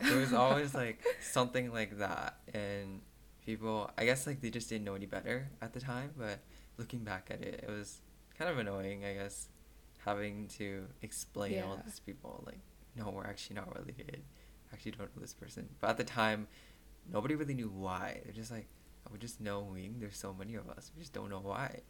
it 0.00 0.16
was 0.16 0.32
always 0.32 0.74
like 0.74 1.04
something 1.20 1.72
like 1.72 1.98
that, 1.98 2.36
and 2.54 3.00
people, 3.44 3.90
I 3.98 4.04
guess 4.04 4.26
like 4.26 4.40
they 4.40 4.50
just 4.50 4.68
didn't 4.68 4.84
know 4.84 4.94
any 4.94 5.06
better 5.06 5.48
at 5.60 5.72
the 5.72 5.80
time. 5.80 6.10
But 6.16 6.38
looking 6.78 7.00
back 7.00 7.28
at 7.30 7.40
it, 7.42 7.64
it 7.66 7.70
was 7.70 8.00
kind 8.38 8.50
of 8.50 8.58
annoying, 8.58 9.04
I 9.04 9.14
guess, 9.14 9.48
having 10.04 10.48
to 10.58 10.84
explain 11.02 11.62
all 11.62 11.74
Yeah. 11.76 11.82
this 11.84 11.96
to 11.96 12.02
people 12.02 12.42
like, 12.46 12.60
no, 12.96 13.10
we're 13.10 13.26
actually 13.26 13.56
not 13.56 13.74
related. 13.76 14.22
Actually 14.72 14.92
don't 14.92 15.14
know 15.16 15.20
this 15.20 15.34
person. 15.34 15.68
But 15.80 15.90
at 15.90 15.96
the 15.98 16.04
time, 16.04 16.46
nobody 17.12 17.34
really 17.34 17.54
knew 17.54 17.68
why. 17.68 18.20
They're 18.24 18.32
just 18.32 18.50
like, 18.50 18.66
oh, 19.06 19.10
we 19.12 19.18
just 19.18 19.40
knowing 19.40 19.96
There's 19.98 20.16
so 20.16 20.34
many 20.34 20.54
of 20.54 20.68
us. 20.68 20.90
We 20.96 21.02
just 21.02 21.12
don't 21.12 21.30
know 21.30 21.40
why. 21.40 21.80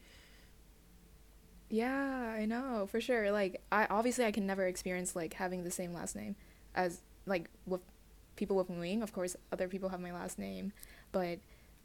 Yeah, 1.73 2.35
I 2.37 2.45
know 2.45 2.87
for 2.91 3.01
sure. 3.01 3.33
Like 3.33 3.63
I 3.73 3.87
obviously 3.87 4.27
I 4.27 4.31
can 4.31 4.47
never 4.47 4.67
experience 4.67 5.17
like 5.17 5.33
having 5.35 5.65
the 5.65 5.71
same 5.71 5.95
last 5.95 6.15
name 6.15 6.37
as 6.75 7.01
like 7.25 7.49
with 7.67 7.81
people 8.37 8.57
with 8.57 8.69
Nguyen. 8.69 9.03
Of 9.03 9.13
course, 9.15 9.37
other 9.51 9.69
people 9.69 9.89
have 9.89 10.01
my 10.01 10.13
last 10.13 10.39
name, 10.39 10.73
but 11.13 11.39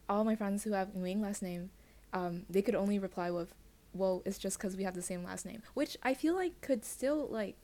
all 0.09 0.25
my 0.25 0.35
friends 0.35 0.65
who 0.65 0.73
have 0.73 0.89
Nguyen 0.89 1.21
last 1.21 1.41
name, 1.41 1.69
um, 2.11 2.43
they 2.49 2.61
could 2.61 2.75
only 2.75 2.99
reply 2.99 3.31
with, 3.31 3.53
"Well, 3.93 4.21
it's 4.25 4.37
just 4.37 4.57
because 4.57 4.75
we 4.75 4.83
have 4.83 4.93
the 4.93 5.01
same 5.01 5.23
last 5.23 5.45
name," 5.45 5.63
which 5.73 5.95
I 6.03 6.13
feel 6.13 6.35
like 6.35 6.59
could 6.59 6.83
still 6.83 7.27
like, 7.29 7.55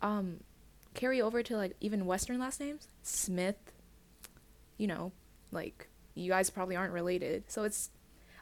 um, 0.00 0.40
carry 0.94 1.22
over 1.22 1.44
to 1.44 1.56
like 1.56 1.76
even 1.80 2.06
Western 2.06 2.40
last 2.40 2.58
names, 2.58 2.88
Smith. 3.04 3.72
You 4.78 4.88
know, 4.88 5.12
like 5.52 5.88
you 6.14 6.30
guys 6.30 6.50
probably 6.50 6.76
aren't 6.76 6.92
related, 6.92 7.44
so 7.50 7.64
it's. 7.64 7.90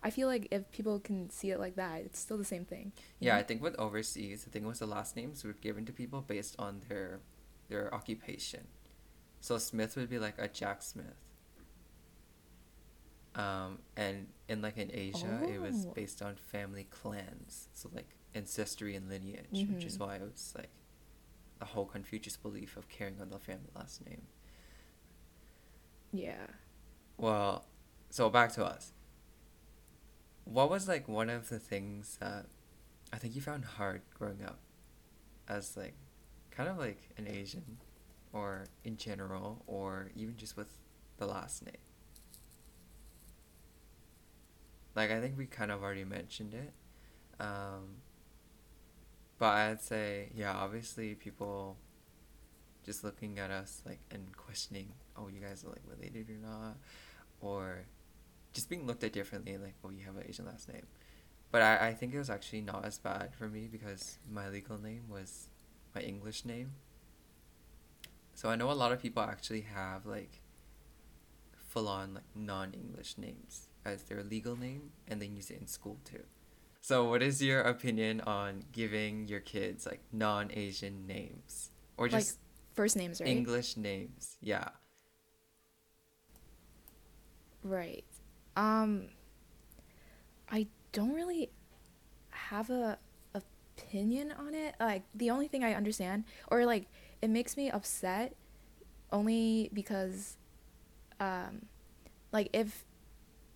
I 0.03 0.09
feel 0.09 0.29
like 0.29 0.49
if 0.51 0.71
people 0.73 0.99
can 0.99 1.29
see 1.29 1.51
it 1.51 1.61
like 1.61 1.77
that, 1.77 2.01
it's 2.03 2.19
still 2.19 2.39
the 2.39 2.45
same 2.45 2.65
thing. 2.65 2.93
Yeah, 3.19 3.35
know? 3.35 3.41
I 3.41 3.43
think 3.43 3.61
with 3.63 3.75
overseas, 3.77 4.45
the 4.45 4.51
thing 4.51 4.65
was 4.67 4.79
the 4.79 4.87
last 4.87 5.15
names 5.15 5.45
were 5.45 5.53
given 5.53 5.85
to 5.87 5.93
people 5.93 6.23
based 6.23 6.57
on 6.59 6.81
their 6.89 7.21
their 7.69 7.95
occupation. 7.95 8.67
So 9.41 9.59
Smith 9.59 9.97
would 9.97 10.09
be 10.11 10.19
like 10.19 10.35
a 10.39 10.49
Jack 10.49 10.83
Smith. 10.83 11.17
Um, 13.35 13.79
and 13.97 14.27
in 14.49 14.61
like 14.61 14.77
in 14.77 14.91
Asia, 14.93 15.43
it 15.49 15.61
was 15.61 15.87
Oh. 15.87 15.93
based 15.93 16.21
on 16.21 16.37
family 16.37 16.85
clans, 16.85 17.69
so 17.75 17.89
like 17.95 18.17
ancestry 18.35 18.97
and 18.97 19.09
lineage, 19.09 19.47
which 19.69 19.85
is 19.85 19.97
Mhm. 19.97 20.01
why 20.01 20.17
it 20.17 20.23
was 20.23 20.53
like 20.57 20.71
the 21.59 21.67
whole 21.67 21.87
Confucius 21.87 22.37
belief 22.37 22.77
of 22.77 22.89
carrying 22.89 23.21
on 23.21 23.29
the 23.31 23.39
family 23.39 23.71
last 23.75 24.05
name. 24.05 24.27
Yeah. 26.13 26.47
Well, 27.21 27.67
so 28.09 28.31
back 28.31 28.51
to 28.55 28.65
us. 28.65 28.95
What 30.45 30.71
was 30.71 30.89
like 30.89 31.07
one 31.07 31.29
of 31.29 31.51
the 31.51 31.59
things 31.59 32.17
that 32.19 32.47
I 33.13 33.19
think 33.19 33.35
you 33.35 33.43
found 33.43 33.67
hard 33.67 34.01
growing 34.15 34.43
up 34.43 34.59
as 35.47 35.77
like 35.77 35.93
kind 36.51 36.67
of 36.71 36.79
like 36.79 37.11
an 37.19 37.29
Asian 37.29 37.77
or 38.33 38.69
in 38.85 38.97
general 38.97 39.63
or 39.67 40.09
even 40.17 40.39
just 40.39 40.57
with 40.57 40.79
the 41.19 41.27
last 41.27 41.63
name? 41.63 41.77
Like 44.97 45.11
I 45.11 45.21
think 45.21 45.37
we 45.37 45.45
kind 45.45 45.71
of 45.71 45.83
already 45.83 46.05
mentioned 46.05 46.55
it. 46.55 46.73
Um 47.39 48.01
but 49.39 49.51
I'd 49.51 49.83
say 49.83 50.31
yeah, 50.35 50.55
obviously 50.55 51.17
people 51.17 51.77
just 52.83 53.05
looking 53.05 53.39
at 53.39 53.51
us 53.51 53.83
like 53.85 54.01
and 54.11 54.35
questioning, 54.35 54.95
oh, 55.19 55.29
you 55.29 55.41
guys 55.41 55.65
are 55.65 55.69
like 55.69 55.83
related 55.87 56.31
or 56.31 56.39
not, 56.39 56.77
or 57.41 57.87
just 58.53 58.69
being 58.69 58.87
looked 58.87 59.05
at 59.05 59.13
differently, 59.13 59.57
like, 59.57 59.75
oh, 59.85 59.91
you 59.91 60.05
have 60.05 60.17
an 60.17 60.25
Asian 60.29 60.47
last 60.47 60.69
name. 60.69 60.87
But 61.51 61.63
I, 61.63 61.89
I 61.89 61.95
think 61.95 62.15
it 62.15 62.19
was 62.19 62.31
actually 62.31 62.61
not 62.61 62.85
as 62.85 62.99
bad 62.99 63.35
for 63.35 63.49
me 63.49 63.69
because 63.71 64.19
my 64.31 64.49
legal 64.49 64.79
name 64.79 65.05
was 65.09 65.49
my 65.95 66.01
English 66.01 66.45
name. 66.45 66.73
So 68.35 68.49
I 68.49 68.57
know 68.57 68.71
a 68.71 68.73
lot 68.73 68.93
of 68.93 69.03
people 69.03 69.23
actually 69.23 69.63
have 69.63 70.07
like 70.07 70.41
full 71.69 71.89
on 71.89 72.15
like 72.15 72.25
non 72.35 72.73
English 72.73 73.19
names 73.19 73.69
as 73.85 74.05
their 74.05 74.23
legal 74.23 74.57
name 74.57 74.91
and 75.09 75.21
then 75.21 75.35
use 75.35 75.51
it 75.51 75.61
in 75.61 75.67
school 75.67 75.99
too. 76.05 76.23
So 76.81 77.09
what 77.09 77.23
is 77.23 77.43
your 77.43 77.61
opinion 77.61 78.21
on 78.23 78.65
giving 78.73 79.27
your 79.27 79.41
kids 79.41 79.87
like 79.87 80.01
non 80.13 80.51
Asian 80.55 81.07
names? 81.07 81.71
Or 81.97 82.07
Like 82.07 82.13
just 82.13 82.39
first 82.75 82.97
names, 82.97 83.21
right? 83.21 83.29
English 83.29 83.77
names. 83.77 84.37
Yeah. 84.41 84.69
Right. 87.63 88.05
Um 88.57 89.09
I 90.51 90.67
don't 90.93 91.13
really 91.13 91.51
have 92.31 92.71
a 92.71 92.99
opinion 93.35 94.33
on 94.33 94.55
it. 94.55 94.75
Like 94.81 95.05
the 95.15 95.31
only 95.31 95.49
thing 95.49 95.65
I 95.65 95.75
understand 95.75 96.25
or 96.49 96.65
like 96.67 96.87
it 97.23 97.31
makes 97.31 97.57
me 97.57 97.71
upset 97.71 98.35
only 99.13 99.71
because 99.73 100.37
um 101.21 101.67
like 102.33 102.51
if 102.53 102.85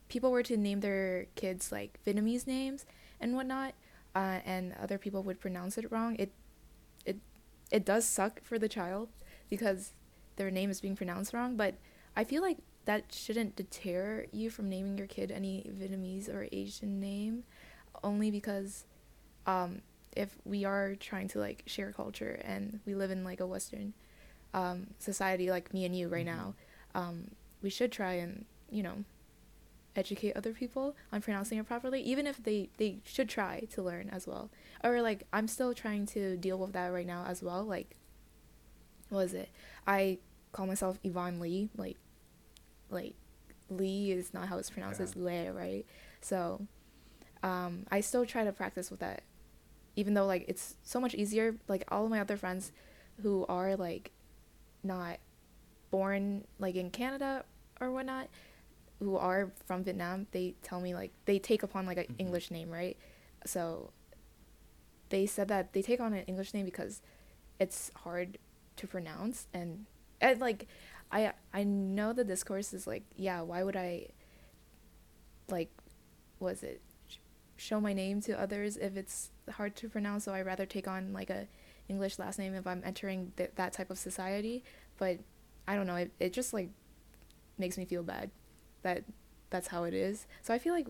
people 0.08 0.30
were 0.32 0.42
to 0.44 0.56
name 0.56 0.80
their 0.80 1.26
kids 1.36 1.72
like 1.72 1.98
Vietnamese 2.06 2.46
names 2.46 2.86
and 3.20 3.36
whatnot, 3.36 3.74
uh, 4.14 4.40
and 4.44 4.74
other 4.82 4.98
people 4.98 5.22
would 5.22 5.40
pronounce 5.40 5.78
it 5.78 5.90
wrong, 5.90 6.16
it 6.18 6.32
it 7.06 7.16
it 7.70 7.84
does 7.84 8.04
suck 8.06 8.42
for 8.44 8.58
the 8.58 8.68
child 8.68 9.08
because 9.50 9.92
their 10.36 10.50
name 10.50 10.70
is 10.70 10.80
being 10.80 10.96
pronounced 10.96 11.32
wrong. 11.34 11.56
But 11.56 11.74
I 12.16 12.24
feel 12.24 12.42
like 12.42 12.58
that 12.86 13.12
shouldn't 13.12 13.56
deter 13.56 14.26
you 14.32 14.50
from 14.50 14.68
naming 14.68 14.98
your 14.98 15.06
kid 15.06 15.30
any 15.30 15.70
Vietnamese 15.72 16.28
or 16.28 16.48
Asian 16.52 17.00
name, 17.00 17.44
only 18.02 18.30
because 18.30 18.84
um, 19.46 19.82
if 20.16 20.36
we 20.44 20.64
are 20.64 20.94
trying 20.94 21.28
to 21.28 21.38
like 21.38 21.62
share 21.66 21.92
culture 21.92 22.40
and 22.44 22.80
we 22.86 22.94
live 22.94 23.10
in 23.10 23.24
like 23.24 23.40
a 23.40 23.46
Western 23.46 23.94
um, 24.52 24.88
society 24.98 25.50
like 25.50 25.72
me 25.72 25.84
and 25.84 25.96
you 25.96 26.08
right 26.08 26.26
Mm-hmm. 26.26 26.36
now, 26.36 26.54
um, 26.94 27.30
we 27.62 27.70
should 27.70 27.90
try 27.92 28.14
and 28.14 28.44
you 28.70 28.82
know 28.82 29.04
educate 29.96 30.36
other 30.36 30.52
people 30.52 30.96
on 31.12 31.20
pronouncing 31.22 31.58
it 31.58 31.66
properly, 31.66 32.00
even 32.02 32.26
if 32.26 32.42
they 32.42 32.68
they 32.78 32.98
should 33.04 33.28
try 33.28 33.60
to 33.72 33.82
learn 33.82 34.10
as 34.10 34.26
well. 34.26 34.50
Or 34.82 35.00
like 35.02 35.24
I'm 35.32 35.48
still 35.48 35.74
trying 35.74 36.06
to 36.06 36.36
deal 36.36 36.58
with 36.58 36.72
that 36.72 36.88
right 36.88 37.06
now 37.06 37.24
as 37.26 37.42
well. 37.42 37.64
Like, 37.64 37.96
what 39.08 39.20
is 39.26 39.34
it? 39.34 39.50
I 39.86 40.18
call 40.52 40.66
myself 40.66 40.98
Yvonne 41.04 41.40
Lee. 41.40 41.70
Like, 41.76 41.96
like 42.90 43.14
Lee 43.70 44.10
is 44.12 44.32
not 44.34 44.48
how 44.48 44.58
it's 44.58 44.70
pronounced. 44.70 45.00
Yeah. 45.00 45.04
It's 45.06 45.16
Le, 45.16 45.52
right? 45.52 45.84
So, 46.20 46.66
um, 47.42 47.86
I 47.90 48.00
still 48.00 48.24
try 48.26 48.44
to 48.44 48.52
practice 48.52 48.90
with 48.90 49.00
that, 49.00 49.22
even 49.96 50.14
though 50.14 50.26
like 50.26 50.44
it's 50.48 50.76
so 50.82 51.00
much 51.00 51.14
easier. 51.14 51.56
Like 51.68 51.84
all 51.88 52.04
of 52.04 52.10
my 52.10 52.20
other 52.20 52.36
friends, 52.36 52.72
who 53.22 53.44
are 53.48 53.76
like, 53.76 54.10
not 54.82 55.18
born 55.90 56.44
like 56.58 56.74
in 56.74 56.90
Canada 56.90 57.44
or 57.80 57.90
whatnot, 57.90 58.28
who 58.98 59.16
are 59.16 59.50
from 59.66 59.82
Vietnam, 59.84 60.26
they 60.32 60.54
tell 60.62 60.80
me 60.80 60.94
like 60.94 61.12
they 61.24 61.38
take 61.38 61.62
upon 61.62 61.86
like 61.86 61.98
an 61.98 62.04
Mhm. 62.06 62.14
English 62.18 62.50
name, 62.50 62.70
right? 62.70 62.96
So 63.46 63.90
they 65.10 65.26
said 65.26 65.48
that 65.48 65.72
they 65.72 65.82
take 65.82 66.00
on 66.00 66.12
an 66.12 66.24
English 66.24 66.54
name 66.54 66.64
because 66.64 67.00
it's 67.58 67.90
hard 67.96 68.38
to 68.76 68.86
pronounce 68.86 69.46
and, 69.54 69.86
and 70.20 70.40
like 70.40 70.66
I 71.14 71.32
I 71.54 71.62
know 71.64 72.12
the 72.12 72.24
discourse 72.24 72.74
is 72.74 72.86
like 72.86 73.04
yeah 73.16 73.40
why 73.40 73.62
would 73.62 73.76
I 73.76 74.08
like 75.48 75.70
was 76.40 76.62
it 76.62 76.82
show 77.56 77.80
my 77.80 77.92
name 77.92 78.20
to 78.20 78.38
others 78.38 78.76
if 78.76 78.96
it's 78.96 79.30
hard 79.52 79.76
to 79.76 79.88
pronounce? 79.88 80.24
So 80.24 80.34
I 80.34 80.42
rather 80.42 80.66
take 80.66 80.88
on 80.88 81.12
like 81.12 81.30
a 81.30 81.46
English 81.88 82.18
last 82.18 82.38
name 82.38 82.54
if 82.54 82.66
I'm 82.66 82.82
entering 82.84 83.32
th- 83.36 83.52
that 83.54 83.72
type 83.72 83.90
of 83.90 83.98
society. 83.98 84.64
But 84.98 85.20
I 85.68 85.76
don't 85.76 85.86
know 85.86 85.96
it, 85.96 86.10
it 86.18 86.32
just 86.32 86.52
like 86.52 86.70
makes 87.56 87.78
me 87.78 87.84
feel 87.84 88.02
bad 88.02 88.30
that 88.82 89.04
that's 89.50 89.68
how 89.68 89.84
it 89.84 89.94
is. 89.94 90.26
So 90.42 90.52
I 90.52 90.58
feel 90.58 90.74
like 90.74 90.88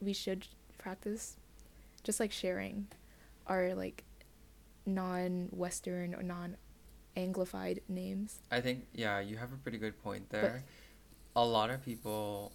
we 0.00 0.12
should 0.12 0.46
practice 0.78 1.36
just 2.04 2.20
like 2.20 2.32
sharing 2.32 2.86
our 3.46 3.74
like 3.74 4.04
non-western 4.86 6.14
or 6.14 6.22
non-anglified 7.16 7.80
names 7.88 8.40
I 8.50 8.60
think 8.60 8.86
yeah, 8.94 9.20
you 9.20 9.36
have 9.36 9.52
a 9.52 9.56
pretty 9.56 9.78
good 9.78 10.02
point 10.02 10.30
there. 10.30 10.64
a 11.36 11.44
lot 11.44 11.70
of 11.70 11.84
people, 11.84 12.52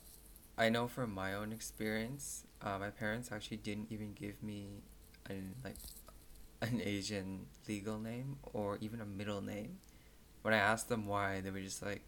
I 0.58 0.70
know 0.70 0.88
from 0.88 1.14
my 1.14 1.34
own 1.34 1.52
experience, 1.54 2.44
uh, 2.62 2.78
my 2.80 2.90
parents 2.90 3.32
actually 3.32 3.58
didn't 3.58 3.92
even 3.92 4.14
give 4.14 4.42
me 4.44 4.84
an 5.30 5.56
like 5.64 5.78
an 6.62 6.82
Asian 6.84 7.48
legal 7.68 8.00
name 8.00 8.38
or 8.54 8.78
even 8.82 9.02
a 9.02 9.06
middle 9.06 9.42
name. 9.42 9.78
When 10.42 10.54
I 10.54 10.58
asked 10.58 10.90
them 10.90 11.06
why, 11.08 11.42
they 11.42 11.52
were 11.52 11.62
just 11.62 11.82
like, 11.82 12.02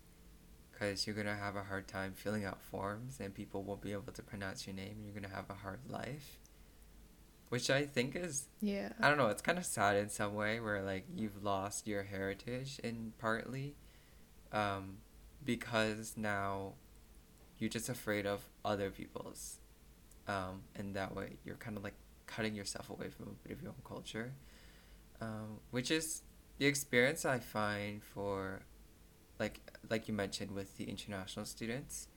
"Cause 0.78 1.08
you're 1.08 1.16
gonna 1.16 1.36
have 1.36 1.56
a 1.56 1.64
hard 1.64 1.88
time 1.88 2.14
filling 2.14 2.46
out 2.46 2.62
forms, 2.62 3.20
and 3.20 3.34
people 3.34 3.64
won't 3.64 3.82
be 3.82 3.94
able 3.94 4.14
to 4.14 4.24
pronounce 4.24 4.68
your 4.68 4.76
name, 4.76 4.96
and 4.98 5.06
you're 5.06 5.16
gonna 5.16 5.34
have 5.34 5.50
a 5.50 5.56
hard 5.56 5.80
life." 5.90 6.38
Which 7.50 7.70
I 7.70 7.86
think 7.86 8.16
is 8.16 8.48
yeah. 8.62 8.90
I 9.00 9.08
don't 9.08 9.18
know, 9.18 9.28
it's 9.28 9.42
kind 9.42 9.58
of 9.58 9.66
sad 9.66 9.96
in 9.96 10.10
some 10.10 10.36
way 10.36 10.60
where 10.60 10.82
like 10.82 11.06
you've 11.16 11.44
lost 11.44 11.88
your 11.88 12.04
heritage 12.04 12.80
in 12.84 13.14
partly 13.20 13.76
um 14.52 14.98
because 15.44 16.16
now 16.18 16.74
you're 17.58 17.70
just 17.70 17.90
afraid 17.90 18.26
of 18.26 18.42
other 18.66 18.90
people's 18.90 19.60
um 20.28 20.64
and 20.76 20.96
that 20.96 21.16
way. 21.16 21.38
You're 21.46 21.56
kind 21.56 21.78
of 21.78 21.84
like 21.84 21.96
cutting 22.26 22.56
yourself 22.56 22.90
away 22.90 23.10
from 23.10 23.28
a 23.28 23.48
bit 23.48 23.56
of 23.58 23.62
your 23.62 23.72
own 23.72 23.82
culture 23.86 24.34
um 25.22 25.62
which 25.72 25.90
is 25.90 26.24
the 26.58 26.66
experience 26.66 27.24
I 27.24 27.40
find 27.40 28.04
for 28.04 28.64
like 29.40 29.62
like 29.90 30.08
you 30.10 30.14
mentioned 30.14 30.52
with 30.52 30.76
the 30.78 30.86
international 30.86 31.46
students 31.46 32.08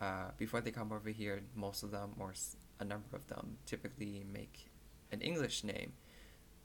uh, 0.00 0.30
before 0.36 0.60
they 0.60 0.70
come 0.70 0.92
over 0.92 1.08
here, 1.10 1.40
most 1.54 1.82
of 1.82 1.90
them 1.90 2.10
or 2.18 2.34
a 2.80 2.84
number 2.84 3.14
of 3.16 3.26
them 3.28 3.58
typically 3.66 4.24
make 4.30 4.70
an 5.12 5.20
English 5.20 5.64
name, 5.64 5.92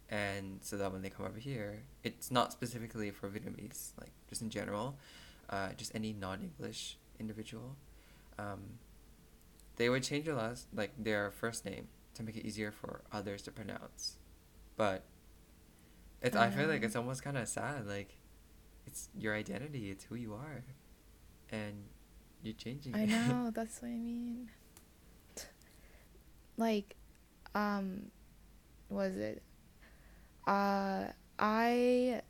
and 0.09 0.59
so 0.61 0.77
that 0.77 0.91
when 0.91 1.01
they 1.01 1.09
come 1.09 1.25
over 1.25 1.39
here, 1.39 1.83
it's 2.03 2.31
not 2.31 2.51
specifically 2.51 3.11
for 3.11 3.29
Vietnamese, 3.29 3.91
like 3.99 4.11
just 4.29 4.41
in 4.41 4.49
general, 4.49 4.97
uh, 5.49 5.69
just 5.77 5.93
any 5.95 6.13
non-English 6.13 6.97
individual, 7.19 7.75
um, 8.37 8.79
they 9.77 9.89
would 9.89 10.03
change 10.03 10.25
their 10.25 10.35
last 10.35 10.67
like 10.73 10.91
their 10.97 11.31
first 11.31 11.65
name 11.65 11.87
to 12.15 12.23
make 12.23 12.35
it 12.35 12.45
easier 12.45 12.71
for 12.71 13.01
others 13.11 13.41
to 13.43 13.51
pronounce, 13.51 14.17
but 14.75 15.03
it's 16.21 16.35
I 16.35 16.49
feel 16.49 16.67
like 16.67 16.83
it's 16.83 16.95
almost 16.95 17.23
kind 17.23 17.37
of 17.37 17.47
sad, 17.47 17.87
like 17.87 18.17
it's 18.85 19.09
your 19.17 19.35
identity, 19.35 19.89
it's 19.91 20.03
who 20.05 20.15
you 20.15 20.33
are, 20.33 20.63
and 21.51 21.83
you're 22.43 22.53
changing 22.53 22.95
I 22.95 23.03
it. 23.03 23.09
know, 23.09 23.51
that's 23.55 23.81
what 23.81 23.89
I 23.89 23.95
mean. 23.97 24.49
Like, 26.61 26.95
um, 27.55 28.11
was 28.89 29.17
it? 29.17 29.41
Uh, 30.45 31.07
I 31.39 32.21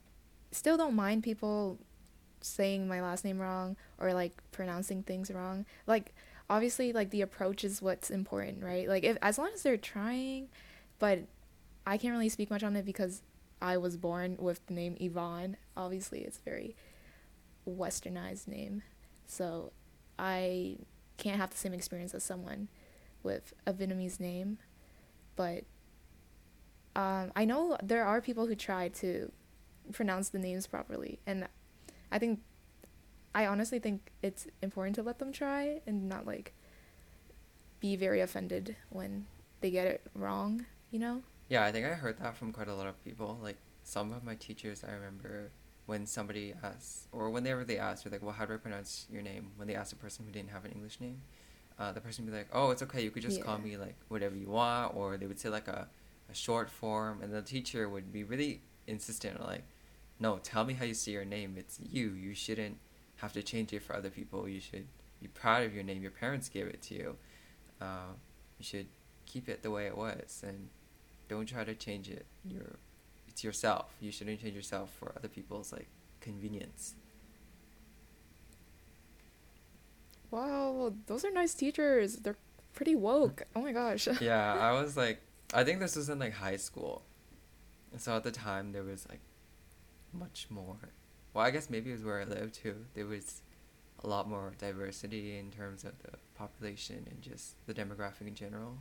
still 0.51 0.77
don't 0.77 0.95
mind 0.95 1.23
people 1.23 1.77
saying 2.39 2.87
my 2.87 3.01
last 3.01 3.25
name 3.25 3.39
wrong 3.39 3.75
or 3.99 4.13
like 4.13 4.31
pronouncing 4.51 5.03
things 5.03 5.29
wrong. 5.31 5.65
Like, 5.85 6.15
obviously, 6.49 6.93
like 6.93 7.09
the 7.09 7.21
approach 7.21 7.65
is 7.65 7.81
what's 7.81 8.09
important, 8.09 8.63
right? 8.63 8.87
Like, 8.87 9.03
if 9.03 9.17
as 9.21 9.37
long 9.37 9.49
as 9.53 9.63
they're 9.63 9.75
trying, 9.75 10.47
but 10.97 11.19
I 11.85 11.97
can't 11.97 12.13
really 12.13 12.29
speak 12.29 12.49
much 12.49 12.63
on 12.63 12.77
it 12.77 12.85
because 12.85 13.23
I 13.61 13.75
was 13.75 13.97
born 13.97 14.37
with 14.39 14.65
the 14.67 14.73
name 14.73 14.95
Yvonne. 14.97 15.57
Obviously, 15.75 16.21
it's 16.21 16.37
a 16.37 16.49
very 16.49 16.77
westernized 17.67 18.47
name. 18.47 18.83
So 19.27 19.73
I 20.17 20.77
can't 21.17 21.37
have 21.37 21.49
the 21.49 21.57
same 21.57 21.73
experience 21.73 22.13
as 22.13 22.23
someone 22.23 22.69
with 23.23 23.53
a 23.65 23.73
Vietnamese 23.73 24.19
name. 24.19 24.57
But 25.35 25.63
um, 26.95 27.31
I 27.35 27.45
know 27.45 27.77
there 27.81 28.05
are 28.05 28.21
people 28.21 28.47
who 28.47 28.55
try 28.55 28.89
to 28.89 29.31
pronounce 29.91 30.29
the 30.29 30.39
names 30.39 30.67
properly. 30.67 31.19
And 31.25 31.47
I 32.11 32.19
think, 32.19 32.41
I 33.33 33.45
honestly 33.45 33.79
think 33.79 34.11
it's 34.21 34.47
important 34.61 34.95
to 34.95 35.03
let 35.03 35.19
them 35.19 35.31
try 35.31 35.81
and 35.87 36.09
not 36.09 36.25
like 36.25 36.53
be 37.79 37.95
very 37.95 38.21
offended 38.21 38.75
when 38.89 39.25
they 39.61 39.71
get 39.71 39.87
it 39.87 40.01
wrong, 40.13 40.65
you 40.91 40.99
know? 40.99 41.23
Yeah, 41.49 41.65
I 41.65 41.71
think 41.71 41.85
I 41.85 41.89
heard 41.89 42.17
that 42.19 42.37
from 42.37 42.51
quite 42.51 42.67
a 42.67 42.75
lot 42.75 42.87
of 42.87 43.03
people. 43.03 43.37
Like 43.41 43.57
some 43.83 44.13
of 44.13 44.23
my 44.23 44.35
teachers, 44.35 44.83
I 44.87 44.93
remember 44.93 45.51
when 45.85 46.05
somebody 46.05 46.53
asked, 46.63 47.07
or 47.11 47.29
whenever 47.29 47.65
they 47.65 47.77
asked, 47.77 48.03
they're 48.03 48.11
like, 48.11 48.23
"Well, 48.23 48.33
how 48.33 48.45
do 48.45 48.53
I 48.53 48.57
pronounce 48.57 49.07
your 49.11 49.21
name?" 49.21 49.51
When 49.57 49.67
they 49.67 49.75
asked 49.75 49.91
a 49.91 49.97
person 49.97 50.25
who 50.25 50.31
didn't 50.31 50.51
have 50.51 50.63
an 50.63 50.71
English 50.71 51.01
name, 51.01 51.21
uh, 51.81 51.91
the 51.91 51.99
person 51.99 52.25
would 52.25 52.31
be 52.31 52.37
like, 52.37 52.49
"Oh, 52.53 52.69
it's 52.69 52.83
okay. 52.83 53.01
You 53.01 53.09
could 53.09 53.23
just 53.23 53.41
call 53.43 53.57
me 53.57 53.75
like 53.75 53.95
whatever 54.07 54.35
you 54.35 54.49
want," 54.49 54.95
or 54.95 55.17
they 55.17 55.25
would 55.25 55.39
say 55.39 55.49
like 55.49 55.67
a, 55.67 55.87
a 56.29 56.35
short 56.35 56.69
form, 56.69 57.21
and 57.23 57.33
the 57.33 57.41
teacher 57.41 57.89
would 57.89 58.13
be 58.13 58.23
really 58.23 58.61
insistent, 58.85 59.41
like, 59.41 59.63
"No, 60.19 60.37
tell 60.43 60.63
me 60.63 60.75
how 60.75 60.85
you 60.85 60.93
say 60.93 61.11
your 61.13 61.25
name. 61.25 61.55
It's 61.57 61.79
you. 61.81 62.11
You 62.11 62.35
shouldn't 62.35 62.77
have 63.17 63.33
to 63.33 63.41
change 63.41 63.73
it 63.73 63.81
for 63.81 63.95
other 63.95 64.11
people. 64.11 64.47
You 64.47 64.59
should 64.59 64.85
be 65.19 65.27
proud 65.27 65.63
of 65.63 65.73
your 65.73 65.83
name. 65.83 66.03
Your 66.03 66.11
parents 66.11 66.49
gave 66.49 66.67
it 66.67 66.83
to 66.83 66.93
you. 66.93 67.15
Uh, 67.81 68.13
you 68.59 68.65
should 68.65 68.87
keep 69.25 69.49
it 69.49 69.63
the 69.63 69.71
way 69.71 69.87
it 69.87 69.97
was, 69.97 70.43
and 70.47 70.69
don't 71.29 71.47
try 71.47 71.63
to 71.63 71.73
change 71.73 72.09
it. 72.09 72.27
You're, 72.45 72.75
it's 73.27 73.43
yourself. 73.43 73.87
You 73.99 74.11
shouldn't 74.11 74.39
change 74.39 74.55
yourself 74.55 74.91
for 74.99 75.13
other 75.17 75.29
people's 75.29 75.71
like 75.71 75.87
convenience." 76.19 76.93
Wow, 80.31 80.93
those 81.07 81.25
are 81.25 81.31
nice 81.31 81.53
teachers. 81.53 82.17
They're 82.17 82.37
pretty 82.73 82.95
woke. 82.95 83.43
Oh 83.55 83.61
my 83.61 83.73
gosh. 83.73 84.07
yeah, 84.21 84.53
I 84.53 84.81
was 84.81 84.97
like, 84.97 85.21
I 85.53 85.63
think 85.63 85.79
this 85.79 85.95
was 85.95 86.09
in 86.09 86.19
like 86.19 86.33
high 86.33 86.57
school. 86.57 87.03
And 87.91 88.01
so 88.01 88.15
at 88.15 88.23
the 88.23 88.31
time, 88.31 88.71
there 88.71 88.83
was 88.83 89.05
like 89.09 89.19
much 90.13 90.47
more. 90.49 90.77
Well, 91.33 91.45
I 91.45 91.51
guess 91.51 91.69
maybe 91.69 91.89
it 91.89 91.93
was 91.93 92.03
where 92.03 92.21
I 92.21 92.23
lived 92.23 92.55
too. 92.55 92.75
There 92.93 93.05
was 93.05 93.41
a 94.03 94.07
lot 94.07 94.27
more 94.27 94.53
diversity 94.57 95.37
in 95.37 95.51
terms 95.51 95.83
of 95.83 95.91
the 96.01 96.17
population 96.35 97.05
and 97.09 97.21
just 97.21 97.55
the 97.67 97.73
demographic 97.73 98.27
in 98.27 98.35
general. 98.35 98.77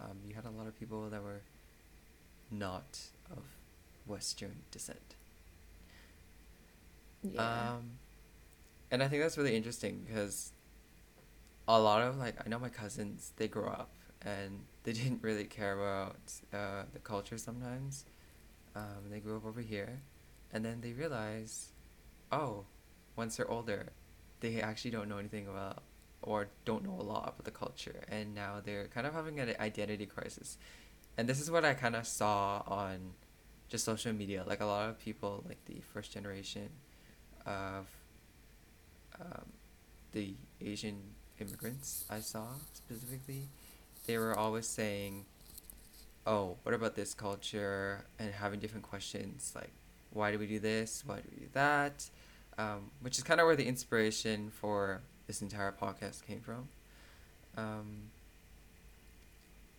Um, 0.00 0.18
you 0.26 0.34
had 0.34 0.46
a 0.46 0.50
lot 0.50 0.66
of 0.66 0.78
people 0.78 1.08
that 1.10 1.22
were 1.22 1.42
not 2.50 2.98
of 3.30 3.44
Western 4.06 4.56
descent. 4.70 5.16
Yeah. 7.22 7.74
Um, 7.74 7.92
and 8.90 9.02
I 9.02 9.08
think 9.08 9.22
that's 9.22 9.38
really 9.38 9.56
interesting 9.56 10.04
because 10.06 10.52
a 11.68 11.78
lot 11.80 12.02
of 12.02 12.16
like 12.16 12.36
I 12.44 12.48
know 12.48 12.58
my 12.58 12.68
cousins 12.68 13.32
they 13.36 13.48
grow 13.48 13.68
up 13.68 13.94
and 14.24 14.64
they 14.84 14.92
didn't 15.00 15.22
really 15.22 15.44
care 15.44 15.78
about 15.78 16.16
uh, 16.52 16.84
the 16.92 16.98
culture 16.98 17.38
sometimes. 17.38 18.04
Um, 18.74 19.10
they 19.10 19.20
grew 19.20 19.36
up 19.36 19.44
over 19.44 19.60
here, 19.60 20.00
and 20.52 20.64
then 20.64 20.80
they 20.80 20.92
realize, 20.92 21.72
oh, 22.30 22.64
once 23.16 23.36
they're 23.36 23.50
older, 23.50 23.92
they 24.40 24.62
actually 24.62 24.92
don't 24.92 25.08
know 25.08 25.18
anything 25.18 25.46
about 25.46 25.82
or 26.22 26.48
don't 26.64 26.84
know 26.84 26.96
a 26.98 27.02
lot 27.02 27.24
about 27.24 27.44
the 27.44 27.50
culture, 27.50 28.04
and 28.08 28.34
now 28.34 28.60
they're 28.64 28.86
kind 28.86 29.06
of 29.06 29.12
having 29.12 29.40
an 29.40 29.54
identity 29.60 30.06
crisis. 30.06 30.56
And 31.18 31.28
this 31.28 31.40
is 31.40 31.50
what 31.50 31.64
I 31.64 31.74
kind 31.74 31.94
of 31.94 32.06
saw 32.06 32.62
on 32.66 33.12
just 33.68 33.84
social 33.84 34.12
media. 34.12 34.44
Like 34.46 34.60
a 34.60 34.66
lot 34.66 34.88
of 34.88 34.98
people, 34.98 35.44
like 35.46 35.62
the 35.66 35.82
first 35.92 36.12
generation 36.12 36.70
of 37.44 37.88
um, 39.20 39.46
the 40.12 40.34
Asian 40.60 41.02
immigrants 41.40 42.04
I 42.10 42.20
saw 42.20 42.46
specifically, 42.74 43.48
they 44.06 44.18
were 44.18 44.36
always 44.36 44.66
saying, 44.66 45.26
"Oh, 46.26 46.56
what 46.62 46.74
about 46.74 46.94
this 46.96 47.14
culture?" 47.14 48.04
and 48.18 48.32
having 48.32 48.60
different 48.60 48.84
questions 48.84 49.52
like, 49.54 49.72
"Why 50.10 50.32
do 50.32 50.38
we 50.38 50.46
do 50.46 50.58
this? 50.58 51.02
Why 51.06 51.16
do 51.16 51.28
we 51.32 51.40
do 51.46 51.48
that?" 51.52 52.10
Um, 52.58 52.90
which 53.00 53.18
is 53.18 53.24
kind 53.24 53.40
of 53.40 53.46
where 53.46 53.56
the 53.56 53.66
inspiration 53.66 54.50
for 54.50 55.00
this 55.26 55.40
entire 55.40 55.72
podcast 55.72 56.26
came 56.26 56.40
from. 56.40 56.68
Um, 57.56 58.10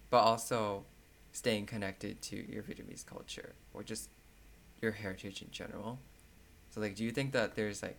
but 0.10 0.20
also 0.20 0.86
staying 1.32 1.66
connected 1.66 2.22
to 2.22 2.36
your 2.36 2.64
Vietnamese 2.64 3.06
culture 3.06 3.54
or 3.74 3.84
just 3.84 4.10
your 4.82 4.92
heritage 4.92 5.42
in 5.42 5.50
general. 5.52 6.00
So 6.70 6.82
like 6.82 6.96
do 6.96 7.04
you 7.04 7.12
think 7.12 7.32
that 7.34 7.56
there's 7.56 7.82
like 7.82 7.98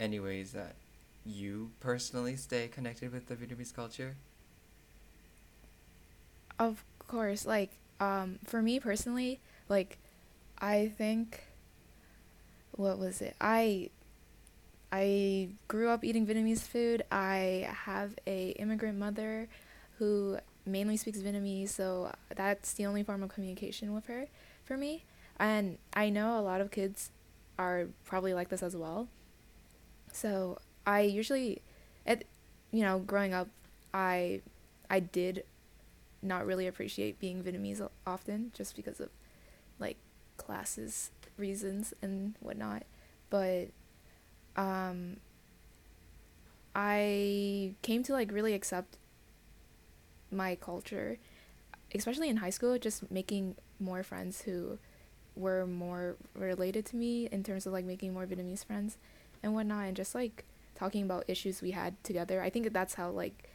any 0.00 0.18
ways 0.20 0.52
that 0.52 0.74
you 1.24 1.70
personally 1.80 2.36
stay 2.36 2.68
connected 2.68 3.12
with 3.12 3.26
the 3.26 3.36
Vietnamese 3.36 3.74
culture? 3.74 4.16
Of 6.58 6.84
course, 6.98 7.46
like 7.46 7.70
um 8.00 8.38
for 8.44 8.62
me 8.62 8.80
personally, 8.80 9.40
like 9.68 9.98
I 10.58 10.92
think 10.96 11.44
what 12.72 12.98
was 12.98 13.20
it? 13.20 13.36
I 13.40 13.90
I 14.92 15.48
grew 15.66 15.88
up 15.88 16.04
eating 16.04 16.26
Vietnamese 16.26 16.60
food. 16.60 17.04
I 17.10 17.68
have 17.84 18.14
a 18.26 18.50
immigrant 18.50 18.98
mother 18.98 19.48
who 19.98 20.38
mainly 20.66 20.96
speaks 20.96 21.18
Vietnamese, 21.18 21.70
so 21.70 22.12
that's 22.34 22.74
the 22.74 22.86
only 22.86 23.02
form 23.02 23.22
of 23.22 23.30
communication 23.30 23.92
with 23.94 24.06
her 24.06 24.28
for 24.64 24.76
me. 24.76 25.04
And 25.38 25.78
I 25.94 26.10
know 26.10 26.38
a 26.38 26.42
lot 26.42 26.60
of 26.60 26.70
kids 26.70 27.10
are 27.58 27.88
probably 28.04 28.34
like 28.34 28.48
this 28.50 28.62
as 28.62 28.76
well. 28.76 29.08
So 30.12 30.58
I 30.86 31.00
usually, 31.00 31.62
it, 32.06 32.26
you 32.70 32.82
know, 32.82 32.98
growing 32.98 33.32
up, 33.32 33.48
I, 33.92 34.40
I 34.90 35.00
did 35.00 35.44
not 36.22 36.46
really 36.46 36.66
appreciate 36.66 37.20
being 37.20 37.42
Vietnamese 37.42 37.86
often 38.06 38.50
just 38.54 38.74
because 38.76 38.98
of 39.00 39.10
like 39.78 39.96
classes 40.36 41.10
reasons 41.36 41.92
and 42.02 42.34
whatnot. 42.40 42.84
But 43.30 43.68
um 44.56 45.18
I 46.74 47.74
came 47.82 48.02
to 48.04 48.12
like 48.12 48.32
really 48.32 48.54
accept 48.54 48.96
my 50.30 50.56
culture, 50.56 51.18
especially 51.94 52.28
in 52.28 52.38
high 52.38 52.50
school, 52.50 52.78
just 52.78 53.10
making 53.10 53.54
more 53.78 54.02
friends 54.02 54.42
who 54.42 54.78
were 55.36 55.66
more 55.66 56.16
related 56.34 56.84
to 56.86 56.96
me 56.96 57.28
in 57.30 57.42
terms 57.44 57.66
of 57.66 57.72
like 57.72 57.84
making 57.84 58.12
more 58.12 58.26
Vietnamese 58.26 58.64
friends 58.64 58.96
and 59.42 59.54
whatnot, 59.54 59.86
and 59.86 59.96
just 59.96 60.14
like 60.14 60.44
talking 60.74 61.02
about 61.04 61.24
issues 61.28 61.62
we 61.62 61.72
had 61.72 62.02
together. 62.04 62.42
I 62.42 62.50
think 62.50 62.72
that's 62.72 62.94
how 62.94 63.10
like 63.10 63.48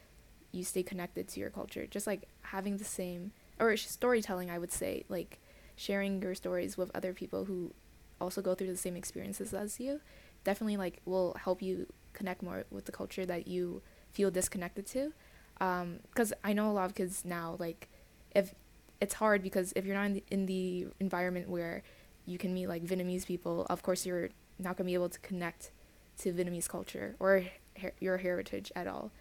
you 0.52 0.64
stay 0.64 0.84
connected 0.84 1.28
to 1.30 1.40
your 1.40 1.50
culture, 1.50 1.86
just 1.86 2.08
like 2.08 2.28
having 2.42 2.78
the 2.78 2.84
same 2.84 3.32
or 3.60 3.76
storytelling. 3.78 4.50
I 4.50 4.58
would 4.58 4.72
say 4.72 5.06
like 5.10 5.40
sharing 5.76 6.22
your 6.22 6.36
stories 6.36 6.78
with 6.78 6.92
other 6.94 7.14
people 7.14 7.46
who 7.46 7.74
also 8.20 8.42
go 8.42 8.54
through 8.54 8.68
the 8.68 8.78
same 8.78 8.96
experiences 8.96 9.54
as 9.54 9.80
you 9.80 10.02
definitely 10.44 10.78
like 10.78 11.02
will 11.06 11.36
help 11.44 11.62
you 11.62 11.88
connect 12.14 12.42
more 12.42 12.66
with 12.70 12.86
the 12.86 12.92
culture 12.92 13.26
that 13.26 13.48
you 13.48 13.82
feel 14.12 14.32
disconnected 14.32 14.86
to 14.86 15.14
because 15.54 16.32
um, 16.32 16.38
i 16.44 16.54
know 16.54 16.70
a 16.70 16.74
lot 16.74 16.86
of 16.86 16.96
kids 16.96 17.24
now 17.26 17.56
like 17.60 17.88
if 18.36 18.54
it's 19.02 19.14
hard 19.16 19.42
because 19.42 19.72
if 19.76 19.86
you're 19.86 19.96
not 19.96 20.06
in 20.06 20.14
the, 20.14 20.24
in 20.32 20.46
the 20.46 20.88
environment 21.00 21.50
where 21.50 21.84
you 22.26 22.38
can 22.38 22.54
meet 22.54 22.68
like 22.68 22.84
vietnamese 22.84 23.26
people 23.26 23.66
of 23.70 23.84
course 23.84 24.06
you're 24.06 24.30
not 24.58 24.76
going 24.76 24.86
to 24.86 24.92
be 24.92 24.94
able 24.94 25.10
to 25.10 25.20
connect 25.20 25.72
to 26.20 26.32
vietnamese 26.32 26.70
culture 26.70 27.16
or 27.20 27.46
her- 27.82 27.94
your 28.00 28.18
heritage 28.18 28.72
at 28.76 28.88
all 28.88 29.12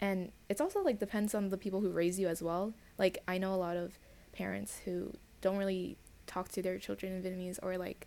and 0.00 0.32
it's 0.48 0.60
also 0.60 0.82
like 0.82 0.98
depends 0.98 1.34
on 1.34 1.48
the 1.48 1.58
people 1.58 1.80
who 1.80 1.90
raise 1.90 2.18
you 2.18 2.28
as 2.28 2.42
well 2.42 2.74
like 2.98 3.18
i 3.26 3.38
know 3.38 3.54
a 3.54 3.56
lot 3.56 3.76
of 3.76 3.98
parents 4.32 4.80
who 4.84 5.12
don't 5.40 5.56
really 5.56 5.96
talk 6.26 6.48
to 6.48 6.62
their 6.62 6.78
children 6.78 7.12
in 7.12 7.22
vietnamese 7.22 7.58
or 7.62 7.76
like 7.78 8.06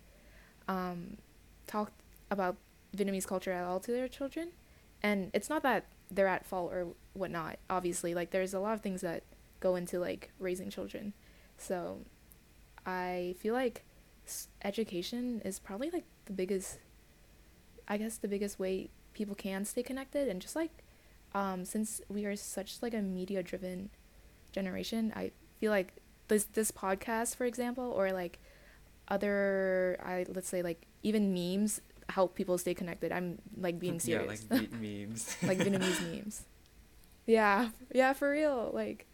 um, 0.68 1.16
talk 1.66 1.92
about 2.30 2.56
Vietnamese 2.96 3.26
culture 3.26 3.52
at 3.52 3.64
all 3.64 3.80
to 3.80 3.92
their 3.92 4.08
children. 4.08 4.50
And 5.02 5.30
it's 5.32 5.48
not 5.48 5.62
that 5.62 5.86
they're 6.10 6.26
at 6.26 6.46
fault 6.46 6.72
or 6.72 6.88
whatnot, 7.12 7.58
obviously. 7.68 8.14
Like, 8.14 8.30
there's 8.30 8.54
a 8.54 8.60
lot 8.60 8.74
of 8.74 8.80
things 8.80 9.00
that 9.02 9.22
go 9.60 9.76
into, 9.76 9.98
like, 9.98 10.32
raising 10.38 10.70
children. 10.70 11.12
So, 11.58 12.00
I 12.84 13.34
feel 13.38 13.54
like 13.54 13.84
education 14.62 15.42
is 15.44 15.58
probably, 15.58 15.90
like, 15.90 16.04
the 16.26 16.32
biggest, 16.32 16.78
I 17.88 17.96
guess, 17.96 18.18
the 18.18 18.28
biggest 18.28 18.58
way 18.58 18.90
people 19.14 19.34
can 19.34 19.64
stay 19.64 19.82
connected. 19.82 20.28
And 20.28 20.40
just, 20.40 20.56
like, 20.56 20.82
um, 21.34 21.64
since 21.64 22.00
we 22.08 22.24
are 22.24 22.36
such, 22.36 22.82
like, 22.82 22.94
a 22.94 23.02
media 23.02 23.42
driven 23.42 23.90
generation, 24.52 25.12
I 25.14 25.32
feel 25.60 25.70
like 25.70 25.94
this, 26.28 26.44
this 26.44 26.70
podcast, 26.70 27.36
for 27.36 27.44
example, 27.44 27.90
or, 27.90 28.12
like, 28.12 28.38
other, 29.08 29.96
I 30.04 30.26
let's 30.28 30.48
say, 30.48 30.62
like, 30.62 30.86
even 31.02 31.32
memes 31.32 31.80
help 32.08 32.34
people 32.34 32.58
stay 32.58 32.74
connected. 32.74 33.12
I'm 33.12 33.38
like 33.56 33.78
being 33.78 34.00
serious. 34.00 34.46
yeah, 34.50 34.58
like 34.58 34.72
memes. 34.80 35.36
like 35.42 35.58
Vietnamese 35.58 36.00
memes. 36.10 36.44
Yeah, 37.26 37.70
yeah, 37.92 38.12
for 38.12 38.30
real. 38.30 38.70
Like, 38.72 39.06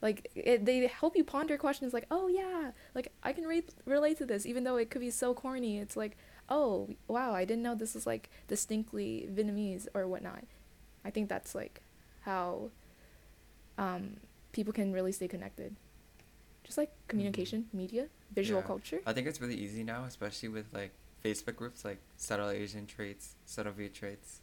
like 0.00 0.30
it, 0.34 0.64
they 0.64 0.86
help 0.86 1.16
you 1.16 1.24
ponder 1.24 1.56
questions. 1.56 1.92
Like, 1.92 2.06
oh 2.10 2.28
yeah, 2.28 2.72
like 2.94 3.12
I 3.22 3.32
can 3.32 3.44
re- 3.44 3.64
relate 3.84 4.18
to 4.18 4.26
this, 4.26 4.46
even 4.46 4.64
though 4.64 4.76
it 4.76 4.90
could 4.90 5.00
be 5.00 5.10
so 5.10 5.34
corny. 5.34 5.78
It's 5.78 5.96
like, 5.96 6.16
oh 6.48 6.88
wow, 7.06 7.32
I 7.34 7.44
didn't 7.44 7.62
know 7.62 7.74
this 7.74 7.94
was 7.94 8.06
like 8.06 8.30
distinctly 8.46 9.28
Vietnamese 9.32 9.86
or 9.94 10.06
whatnot. 10.06 10.44
I 11.04 11.10
think 11.10 11.28
that's 11.28 11.54
like 11.54 11.82
how 12.22 12.70
um, 13.76 14.16
people 14.52 14.72
can 14.72 14.92
really 14.92 15.12
stay 15.12 15.28
connected. 15.28 15.76
Just 16.64 16.76
like 16.76 16.90
communication, 17.06 17.62
mm-hmm. 17.62 17.76
media, 17.76 18.06
visual 18.34 18.60
yeah. 18.60 18.66
culture. 18.66 19.00
I 19.06 19.12
think 19.12 19.26
it's 19.26 19.40
really 19.40 19.56
easy 19.56 19.82
now, 19.84 20.04
especially 20.04 20.50
with 20.50 20.66
like 20.72 20.92
Facebook 21.24 21.56
groups 21.56 21.84
like 21.84 21.98
subtle 22.16 22.50
Asian 22.50 22.86
traits, 22.86 23.36
subtle 23.46 23.72
Viet 23.72 23.94
traits. 23.94 24.40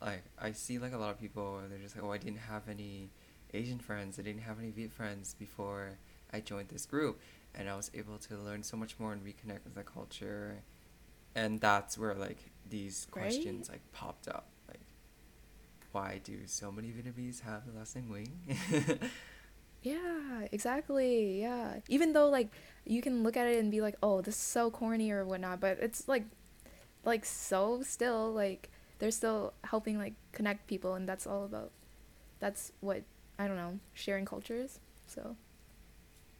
Like 0.00 0.24
I 0.38 0.52
see 0.52 0.78
like 0.78 0.92
a 0.92 0.98
lot 0.98 1.10
of 1.10 1.20
people 1.20 1.60
they're 1.68 1.78
just 1.78 1.96
like, 1.96 2.04
oh, 2.04 2.12
I 2.12 2.18
didn't 2.18 2.38
have 2.38 2.68
any 2.68 3.10
Asian 3.52 3.78
friends, 3.78 4.18
I 4.18 4.22
didn't 4.22 4.42
have 4.42 4.58
any 4.58 4.70
Viet 4.70 4.92
friends 4.92 5.34
before 5.38 5.98
I 6.32 6.40
joined 6.40 6.68
this 6.68 6.86
group, 6.86 7.20
and 7.54 7.68
I 7.68 7.76
was 7.76 7.90
able 7.94 8.18
to 8.18 8.36
learn 8.36 8.62
so 8.62 8.76
much 8.76 8.98
more 8.98 9.12
and 9.12 9.24
reconnect 9.24 9.64
with 9.64 9.74
the 9.74 9.82
culture, 9.82 10.62
and 11.36 11.60
that's 11.60 11.98
where 11.98 12.14
like 12.16 12.38
these 12.68 13.06
Right? 13.14 13.50
questions 13.50 13.70
like 13.70 13.82
popped 13.92 14.28
up, 14.28 14.48
like, 14.68 14.80
why 15.92 16.20
do 16.22 16.46
so 16.46 16.70
many 16.72 16.88
Vietnamese 16.92 17.40
have 17.42 17.66
the 17.66 17.78
last 17.78 17.96
name 17.96 18.08
Nguyen? 18.10 18.98
Yeah, 19.82 20.46
exactly. 20.52 21.40
Yeah. 21.40 21.80
Even 21.88 22.12
though 22.12 22.28
like 22.28 22.50
you 22.84 23.02
can 23.02 23.22
look 23.22 23.36
at 23.36 23.46
it 23.46 23.58
and 23.58 23.70
be 23.70 23.80
like, 23.80 23.96
"Oh, 24.02 24.20
this 24.20 24.34
is 24.36 24.40
so 24.40 24.70
corny" 24.70 25.10
or 25.12 25.24
whatnot, 25.24 25.60
but 25.60 25.78
it's 25.80 26.08
like 26.08 26.24
like 27.04 27.24
so 27.24 27.82
still 27.82 28.32
like 28.32 28.70
they're 28.98 29.12
still 29.12 29.54
helping 29.64 29.98
like 29.98 30.14
connect 30.32 30.66
people 30.68 30.94
and 30.94 31.08
that's 31.08 31.26
all 31.26 31.44
about 31.44 31.72
that's 32.40 32.72
what 32.80 33.04
I 33.38 33.48
don't 33.48 33.56
know, 33.58 33.80
sharing 33.94 34.26
cultures. 34.26 34.80
So 35.06 35.36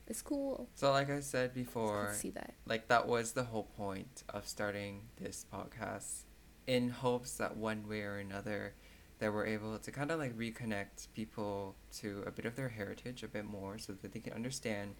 it's 0.06 0.22
cool. 0.22 0.68
so 0.74 0.90
like 0.90 1.10
I 1.10 1.20
said 1.20 1.54
before, 1.54 2.08
to 2.08 2.14
see 2.14 2.30
that. 2.30 2.54
like 2.66 2.88
that 2.88 3.06
was 3.06 3.32
the 3.32 3.44
whole 3.44 3.64
point 3.76 4.22
of 4.28 4.46
starting 4.46 5.02
this 5.20 5.44
podcast 5.52 6.24
in 6.66 6.90
hopes 6.90 7.36
that 7.36 7.56
one 7.56 7.88
way 7.88 8.02
or 8.02 8.18
another 8.18 8.74
that 9.18 9.32
we're 9.32 9.46
able 9.46 9.78
to 9.78 9.90
kind 9.90 10.10
of 10.10 10.18
like 10.18 10.36
reconnect 10.36 11.08
people 11.14 11.74
to 11.90 12.22
a 12.26 12.30
bit 12.30 12.44
of 12.44 12.54
their 12.56 12.68
heritage 12.68 13.22
a 13.22 13.28
bit 13.28 13.44
more 13.46 13.78
so 13.78 13.92
that 13.94 14.12
they 14.12 14.20
can 14.20 14.32
understand 14.32 14.94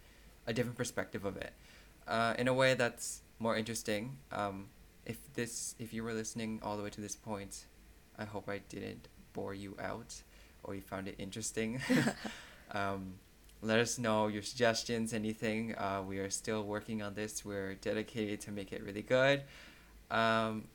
a 0.47 0.53
different 0.53 0.77
perspective 0.77 1.23
of 1.25 1.37
it 1.37 1.53
uh, 2.07 2.33
in 2.37 2.47
a 2.47 2.53
way 2.53 2.73
that's 2.73 3.21
more 3.37 3.55
interesting 3.55 4.17
um, 4.31 4.67
if 5.07 5.33
this 5.33 5.73
if 5.79 5.93
you 5.93 6.03
were 6.03 6.13
listening 6.13 6.59
all 6.61 6.77
the 6.77 6.83
way 6.83 6.89
to 6.89 7.01
this 7.01 7.15
point, 7.15 7.65
I 8.19 8.25
hope 8.25 8.49
I 8.49 8.59
didn't 8.69 9.07
bore 9.33 9.53
you 9.53 9.75
out 9.81 10.21
or 10.63 10.75
you 10.75 10.81
found 10.81 11.07
it 11.07 11.15
interesting. 11.17 11.81
um, 12.71 13.13
let 13.61 13.79
us 13.79 13.97
know 13.97 14.27
your 14.27 14.43
suggestions, 14.43 15.13
anything. 15.13 15.75
Uh, 15.75 16.03
we 16.07 16.19
are 16.19 16.29
still 16.29 16.63
working 16.63 17.01
on 17.01 17.13
this. 17.15 17.43
We're 17.43 17.75
dedicated 17.75 18.41
to 18.41 18.51
make 18.51 18.71
it 18.71 18.83
really 18.83 19.01
good. 19.01 19.43
Um, 20.11 20.65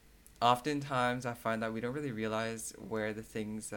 oftentimes, 0.41 1.25
I 1.25 1.35
find 1.35 1.63
that 1.63 1.73
we 1.73 1.81
don't 1.81 1.95
really 1.95 2.13
realize 2.13 2.75
where 2.77 3.13
the 3.13 3.23
things 3.23 3.73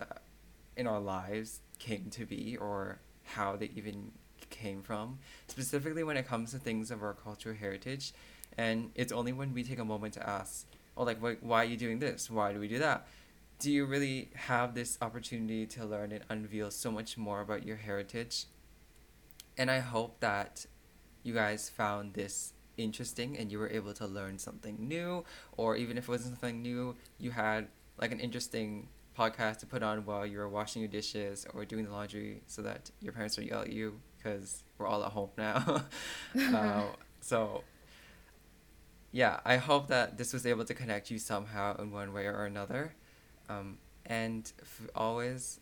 in 0.76 0.88
our 0.88 1.00
lives 1.00 1.62
came 1.80 2.10
to 2.12 2.26
be 2.26 2.58
or 2.58 3.00
how 3.24 3.56
they 3.56 3.72
even 3.76 4.12
came 4.50 4.82
from, 4.82 5.20
specifically 5.48 6.04
when 6.04 6.18
it 6.18 6.28
comes 6.28 6.52
to 6.52 6.60
things 6.60 6.92
of 6.92 7.04
our 7.04 7.14
cultural 7.14 7.56
heritage. 7.56 8.14
And 8.58 8.92
it's 8.96 9.12
only 9.12 9.34
when 9.34 9.54
we 9.54 9.64
take 9.64 9.80
a 9.80 9.86
moment 9.86 10.14
to 10.16 10.28
ask, 10.28 10.66
oh, 10.98 11.04
like, 11.04 11.22
why, 11.22 11.38
why 11.42 11.62
are 11.62 11.66
you 11.66 11.78
doing 11.78 12.00
this? 12.00 12.30
Why 12.30 12.54
do 12.54 12.60
we 12.60 12.68
do 12.68 12.80
that? 12.80 13.08
Do 13.60 13.72
you 13.72 13.86
really 13.86 14.30
have 14.36 14.74
this 14.74 14.98
opportunity 15.02 15.66
to 15.68 15.86
learn 15.86 16.12
and 16.12 16.24
unveil 16.30 16.72
so 16.72 16.92
much 16.92 17.18
more 17.18 17.42
about 17.42 17.66
your 17.66 17.78
heritage? 17.78 18.46
And 19.58 19.72
I 19.72 19.80
hope 19.80 20.20
that 20.20 20.66
you 21.24 21.34
guys 21.34 21.70
found 21.70 22.14
this 22.14 22.54
interesting 22.78 23.38
and 23.38 23.52
you 23.52 23.60
were 23.60 23.70
able 23.70 23.94
to 23.94 24.06
learn 24.06 24.38
something 24.38 24.76
new, 24.80 25.24
or 25.58 25.76
even 25.76 25.98
if 25.98 26.06
it 26.06 26.10
wasn't 26.10 26.40
something 26.40 26.62
new, 26.62 26.96
you 27.18 27.32
had 27.32 27.68
like 27.98 28.12
an 28.12 28.20
interesting 28.20 28.88
podcast 29.18 29.60
to 29.60 29.66
put 29.66 29.82
on 29.82 30.06
while 30.06 30.26
you 30.26 30.38
were 30.38 30.50
washing 30.50 30.82
your 30.82 30.90
dishes 30.90 31.48
or 31.54 31.64
doing 31.66 31.86
the 31.86 31.92
laundry 31.92 32.42
so 32.48 32.62
that 32.62 32.92
your 33.00 33.14
parents 33.14 33.36
don't 33.38 33.46
yell 33.46 33.62
at 33.62 33.72
you 33.72 34.00
because 34.18 34.64
we're 34.78 34.88
all 34.88 35.04
at 35.04 35.12
home 35.12 35.30
now. 35.38 35.84
uh, 36.54 36.84
so, 37.22 37.64
yeah, 39.12 39.40
I 39.46 39.58
hope 39.58 39.88
that 39.88 40.18
this 40.18 40.34
was 40.34 40.46
able 40.46 40.66
to 40.66 40.74
connect 40.74 41.10
you 41.10 41.20
somehow 41.20 41.78
in 41.82 41.92
one 41.92 42.12
way 42.12 42.26
or 42.26 42.46
another. 42.46 42.94
Um, 43.48 43.78
and 44.06 44.52
f- 44.62 44.88
always, 44.96 45.60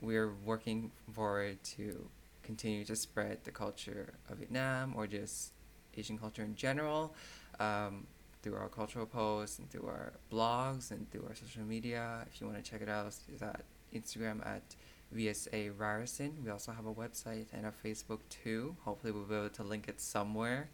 we're 0.00 0.32
working 0.44 0.90
forward 1.12 1.62
to 1.76 2.08
continue 2.46 2.84
to 2.84 2.96
spread 2.96 3.38
the 3.44 3.50
culture 3.50 4.14
of 4.30 4.38
Vietnam 4.38 4.94
or 4.96 5.06
just 5.06 5.52
Asian 5.96 6.16
culture 6.16 6.42
in 6.42 6.54
general 6.54 7.14
um, 7.58 8.06
through 8.42 8.54
our 8.54 8.68
cultural 8.68 9.06
posts 9.06 9.58
and 9.58 9.68
through 9.70 9.86
our 9.86 10.12
blogs 10.32 10.92
and 10.92 11.10
through 11.10 11.24
our 11.28 11.34
social 11.34 11.62
media. 11.62 12.24
If 12.28 12.40
you 12.40 12.46
want 12.46 12.62
to 12.62 12.70
check 12.70 12.80
it 12.80 12.88
out, 12.88 13.08
is 13.34 13.42
at 13.42 13.64
Instagram 13.92 14.46
at 14.46 14.76
VSA 15.14 15.72
Ryerson. 15.76 16.38
We 16.44 16.50
also 16.50 16.72
have 16.72 16.86
a 16.86 16.94
website 16.94 17.46
and 17.52 17.66
a 17.66 17.72
Facebook 17.84 18.20
too. 18.30 18.76
Hopefully, 18.84 19.12
we'll 19.12 19.24
be 19.24 19.34
able 19.34 19.48
to 19.50 19.64
link 19.64 19.88
it 19.88 20.00
somewhere. 20.00 20.68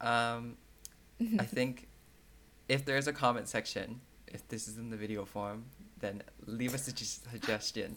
Um, 0.00 0.56
I 1.38 1.44
think 1.56 1.88
if 2.68 2.84
there's 2.84 3.08
a 3.08 3.12
comment 3.12 3.48
section, 3.48 4.00
if 4.28 4.46
this 4.48 4.68
is 4.68 4.78
in 4.78 4.90
the 4.90 4.96
video 4.96 5.24
form, 5.24 5.64
then 5.98 6.22
leave 6.46 6.74
us 6.74 6.86
a 6.88 6.92
suggestion. 6.94 7.96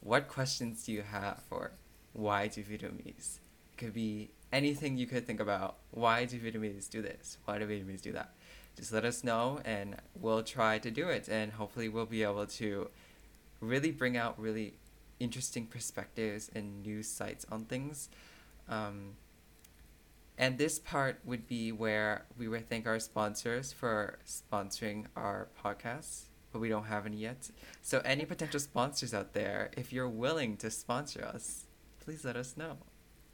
What 0.00 0.28
questions 0.28 0.84
do 0.84 0.92
you 0.92 1.02
have 1.02 1.42
for 1.48 1.72
why 2.12 2.48
do 2.48 2.62
Vietnamese? 2.62 3.38
It 3.72 3.76
could 3.78 3.94
be 3.94 4.30
anything 4.52 4.96
you 4.96 5.06
could 5.06 5.26
think 5.26 5.40
about. 5.40 5.76
Why 5.90 6.24
do 6.24 6.38
Vietnamese 6.38 6.88
do 6.88 7.02
this? 7.02 7.38
Why 7.44 7.58
do 7.58 7.66
Vietnamese 7.66 8.02
do 8.02 8.12
that? 8.12 8.34
Just 8.76 8.92
let 8.92 9.04
us 9.04 9.24
know 9.24 9.60
and 9.64 9.96
we'll 10.14 10.42
try 10.42 10.78
to 10.78 10.90
do 10.90 11.08
it 11.08 11.28
and 11.28 11.52
hopefully 11.52 11.88
we'll 11.88 12.06
be 12.06 12.22
able 12.22 12.46
to 12.46 12.88
really 13.60 13.90
bring 13.90 14.16
out 14.16 14.40
really 14.40 14.74
interesting 15.18 15.66
perspectives 15.66 16.50
and 16.54 16.82
new 16.82 17.02
sights 17.02 17.44
on 17.50 17.64
things. 17.64 18.08
Um, 18.68 19.16
and 20.38 20.56
this 20.56 20.78
part 20.78 21.20
would 21.24 21.46
be 21.46 21.70
where 21.70 22.24
we 22.38 22.48
would 22.48 22.68
thank 22.70 22.86
our 22.86 22.98
sponsors 22.98 23.74
for 23.74 24.18
sponsoring 24.26 25.04
our 25.14 25.48
podcasts, 25.62 26.24
but 26.50 26.60
we 26.60 26.70
don't 26.70 26.84
have 26.84 27.04
any 27.04 27.18
yet. 27.18 27.50
So, 27.82 28.00
any 28.06 28.24
potential 28.24 28.58
sponsors 28.58 29.12
out 29.12 29.34
there, 29.34 29.70
if 29.76 29.92
you're 29.92 30.08
willing 30.08 30.56
to 30.58 30.70
sponsor 30.70 31.22
us, 31.22 31.66
please 32.10 32.24
let 32.24 32.36
us 32.36 32.56
know. 32.56 32.76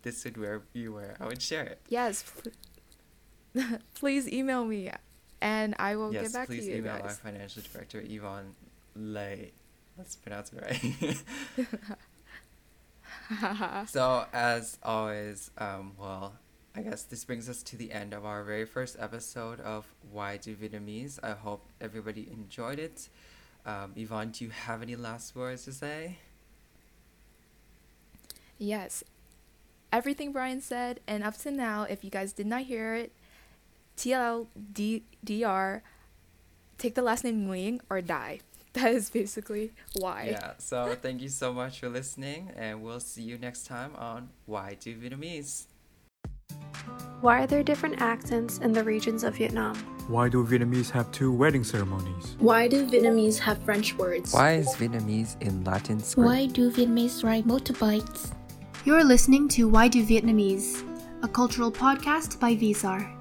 This 0.03 0.23
would 0.25 0.37
where 0.37 0.61
you 0.75 0.93
were. 0.93 1.17
I 1.19 1.25
would 1.25 1.41
share 1.41 1.65
it. 1.65 1.81
Yes. 1.89 2.31
pl- 3.55 3.79
please 3.95 4.29
email 4.29 4.67
me 4.67 4.91
and 5.41 5.75
I 5.79 5.97
will 5.97 6.13
yes, 6.13 6.25
get 6.25 6.33
back 6.35 6.49
to 6.49 6.55
you. 6.55 6.61
please 6.61 6.77
email 6.77 7.01
our 7.03 7.09
financial 7.09 7.63
director 7.73 8.05
Yvonne 8.07 8.55
Lay. 8.95 9.53
Let's 9.97 10.17
pronounce 10.17 10.53
it 10.53 11.17
right. 11.59 11.67
so 13.89 14.27
as 14.35 14.79
always, 14.83 15.51
um, 15.57 15.93
well, 15.99 16.35
I 16.75 16.83
guess 16.83 17.05
this 17.05 17.25
brings 17.25 17.49
us 17.49 17.63
to 17.63 17.79
the 17.79 17.93
end 17.93 18.13
of 18.13 18.27
our 18.27 18.45
very 18.45 18.67
first 18.67 18.99
episode 19.01 19.59
of 19.61 19.87
Why 20.13 20.37
Do 20.37 20.55
Vietnamese. 20.55 21.19
I 21.23 21.31
hope 21.31 21.65
everybody 21.81 22.29
enjoyed 22.31 22.79
it. 22.79 23.09
Um, 23.65 23.95
Yvonne, 23.97 24.33
do 24.33 24.45
you 24.45 24.51
have 24.51 24.83
any 24.83 24.97
last 24.97 25.35
words 25.35 25.65
to 25.65 25.73
say? 25.73 26.19
Yes. 28.59 29.05
Everything 29.93 30.33
Brian 30.33 30.61
said, 30.61 31.01
and 31.07 31.23
up 31.23 31.37
to 31.39 31.51
now, 31.51 31.85
if 31.85 32.05
you 32.05 32.11
guys 32.11 32.33
did 32.33 32.47
not 32.47 32.63
hear 32.63 32.95
it, 32.95 33.13
TLDR, 33.97 35.81
take 36.79 36.95
the 36.95 37.03
last 37.03 37.25
name 37.25 37.47
Nguyen 37.47 37.81
or 37.89 38.01
die. 38.01 38.41
That 38.77 38.93
is 38.93 39.09
basically 39.09 39.73
why. 39.95 40.29
Yeah, 40.33 40.53
so 40.59 40.95
thank 41.01 41.23
you 41.23 41.31
so 41.31 41.51
much 41.51 41.81
for 41.81 41.89
listening, 41.89 42.51
and 42.59 42.83
we'll 42.83 43.01
see 43.01 43.23
you 43.23 43.39
next 43.39 43.65
time 43.65 43.93
on 43.97 44.29
Why 44.45 44.77
Do 44.79 44.95
Vietnamese. 44.95 45.65
Why 47.23 47.45
are 47.45 47.47
there 47.47 47.63
different 47.63 48.03
accents 48.03 48.59
in 48.59 48.73
the 48.73 48.85
regions 48.85 49.25
of 49.25 49.37
Vietnam? 49.37 49.77
Why 50.09 50.29
do 50.29 50.45
Vietnamese 50.45 50.91
have 50.91 51.11
two 51.11 51.33
wedding 51.33 51.65
ceremonies? 51.65 52.37
Why 52.39 52.69
do 52.69 52.87
Vietnamese 52.87 53.39
have 53.39 53.63
French 53.63 53.95
words? 53.95 54.35
Why 54.35 54.57
is 54.57 54.69
Vietnamese 54.77 55.41
in 55.41 55.65
Latin 55.65 55.99
script? 56.01 56.27
Why 56.27 56.47
do 56.47 56.71
Vietnamese 56.71 57.25
ride 57.25 57.45
motorbikes? 57.45 58.33
You're 58.87 59.03
listening 59.03 59.49
to 59.49 59.67
Why 59.67 59.89
Do 59.89 60.01
Vietnamese, 60.07 60.87
a 61.25 61.27
cultural 61.27 61.73
podcast 61.73 62.39
by 62.39 62.55
VSAR. 62.55 63.16